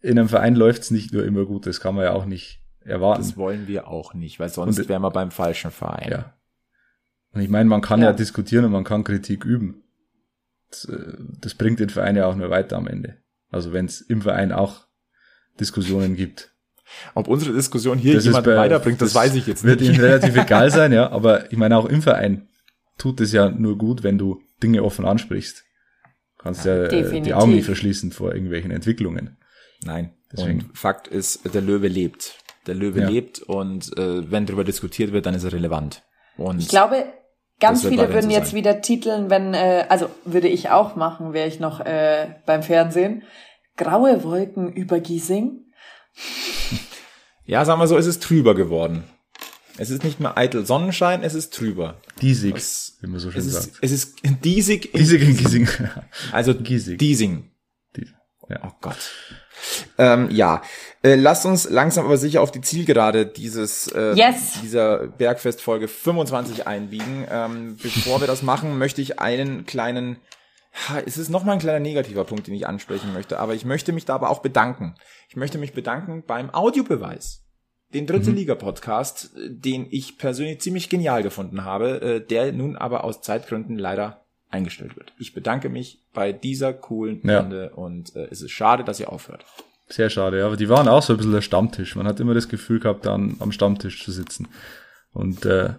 [0.01, 3.21] in einem Verein läuft's nicht nur immer gut, das kann man ja auch nicht erwarten.
[3.21, 6.11] Das wollen wir auch nicht, weil sonst wären wir beim falschen Verein.
[6.11, 6.33] Ja.
[7.35, 8.07] Und ich meine, man kann ja.
[8.07, 9.83] ja diskutieren und man kann Kritik üben.
[10.69, 13.17] Das, äh, das bringt den Verein ja auch nur weiter am Ende.
[13.51, 14.87] Also wenn es im Verein auch
[15.59, 16.51] Diskussionen gibt.
[17.13, 19.79] Ob unsere Diskussion hier das jemand bei, weiterbringt, das, das, weiß ich jetzt nicht.
[19.79, 21.11] Wird Ihnen relativ egal sein, ja.
[21.11, 22.47] Aber ich meine, auch im Verein
[22.97, 25.63] tut es ja nur gut, wenn du Dinge offen ansprichst.
[26.37, 29.37] Du kannst ja, ja äh, die Augen nicht verschließen vor irgendwelchen Entwicklungen.
[29.83, 30.13] Nein.
[30.31, 30.61] Deswegen.
[30.61, 32.35] Und Fakt ist, der Löwe lebt.
[32.67, 33.09] Der Löwe ja.
[33.09, 36.03] lebt und äh, wenn darüber diskutiert wird, dann ist er relevant.
[36.37, 37.05] Und ich glaube,
[37.59, 41.59] Ganz viele würden jetzt wieder titeln, wenn, äh, also würde ich auch machen, wäre ich
[41.59, 43.23] noch äh, beim Fernsehen.
[43.77, 45.61] Graue Wolken über Giesing.
[47.47, 49.03] Ja, sagen wir so, es ist trüber geworden.
[49.77, 52.01] Es ist nicht mehr eitel Sonnenschein, es ist trüber.
[52.21, 53.67] Diesig, Was, wie man so schön es sagt.
[53.67, 55.67] Ist, es ist diesig in Diesig in Giesing.
[56.31, 56.97] Also Giesig.
[56.97, 57.51] Diesing.
[58.49, 58.61] Ja.
[58.63, 59.11] Oh Gott.
[59.97, 60.61] Ähm, ja,
[61.03, 64.59] äh, lasst uns langsam aber sicher auf die Zielgerade dieses äh, yes.
[64.61, 67.25] dieser Bergfest-Folge 25 einbiegen.
[67.29, 70.17] Ähm, bevor wir das machen, möchte ich einen kleinen,
[71.05, 74.05] es ist nochmal ein kleiner negativer Punkt, den ich ansprechen möchte, aber ich möchte mich
[74.05, 74.95] da aber auch bedanken.
[75.29, 77.45] Ich möchte mich bedanken beim Audiobeweis.
[77.93, 78.37] Den dritte mhm.
[78.37, 84.24] Liga-Podcast, den ich persönlich ziemlich genial gefunden habe, äh, der nun aber aus Zeitgründen leider
[84.55, 85.13] eingestellt wird.
[85.19, 87.39] Ich bedanke mich bei dieser coolen ja.
[87.39, 89.45] Runde und äh, es ist schade, dass ihr aufhört.
[89.87, 90.47] Sehr schade, ja.
[90.47, 91.95] Aber die waren auch so ein bisschen der Stammtisch.
[91.95, 94.47] Man hat immer das Gefühl gehabt, dann am Stammtisch zu sitzen.
[95.13, 95.75] Und äh,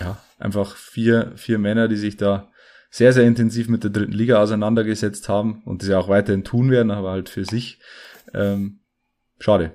[0.00, 2.50] ja, einfach vier, vier Männer, die sich da
[2.90, 6.70] sehr, sehr intensiv mit der dritten Liga auseinandergesetzt haben und das ja auch weiterhin tun
[6.70, 7.80] werden, aber halt für sich.
[8.34, 8.80] Ähm,
[9.38, 9.72] schade.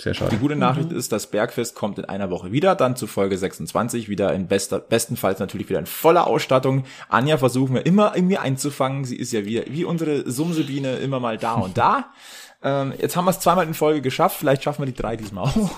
[0.00, 0.30] Sehr schade.
[0.30, 0.96] Die gute Nachricht mhm.
[0.96, 4.78] ist, das Bergfest kommt in einer Woche wieder, dann zu Folge 26, wieder in bester,
[4.78, 6.84] bestenfalls natürlich wieder in voller Ausstattung.
[7.08, 9.04] Anja versuchen wir immer irgendwie einzufangen.
[9.04, 12.10] Sie ist ja wie, wie unsere Sumsebiene immer mal da und da.
[12.60, 15.44] Ähm, jetzt haben wir es zweimal in Folge geschafft, vielleicht schaffen wir die drei diesmal
[15.44, 15.70] auch.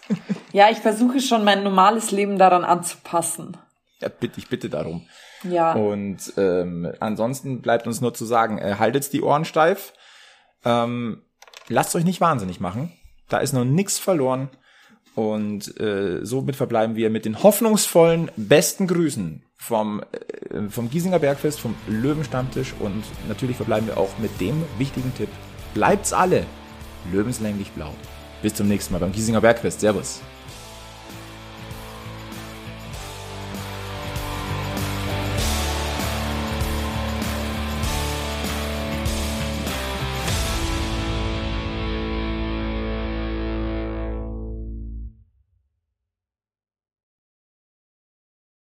[0.54, 3.58] ja, ich versuche schon mein normales Leben daran anzupassen.
[4.00, 5.06] Ja, bitte, ich bitte darum.
[5.42, 5.74] Ja.
[5.74, 9.92] Und ähm, ansonsten bleibt uns nur zu sagen, äh, haltet die Ohren steif.
[10.64, 11.20] Ähm,
[11.68, 12.90] lasst euch nicht wahnsinnig machen
[13.32, 14.48] da ist noch nichts verloren.
[15.14, 21.60] Und äh, somit verbleiben wir mit den hoffnungsvollen besten Grüßen vom, äh, vom Giesinger Bergfest,
[21.60, 25.28] vom Löwenstammtisch und natürlich verbleiben wir auch mit dem wichtigen Tipp.
[25.74, 26.46] Bleibt's alle
[27.12, 27.92] löwenslänglich blau.
[28.42, 29.80] Bis zum nächsten Mal beim Giesinger Bergfest.
[29.80, 30.22] Servus.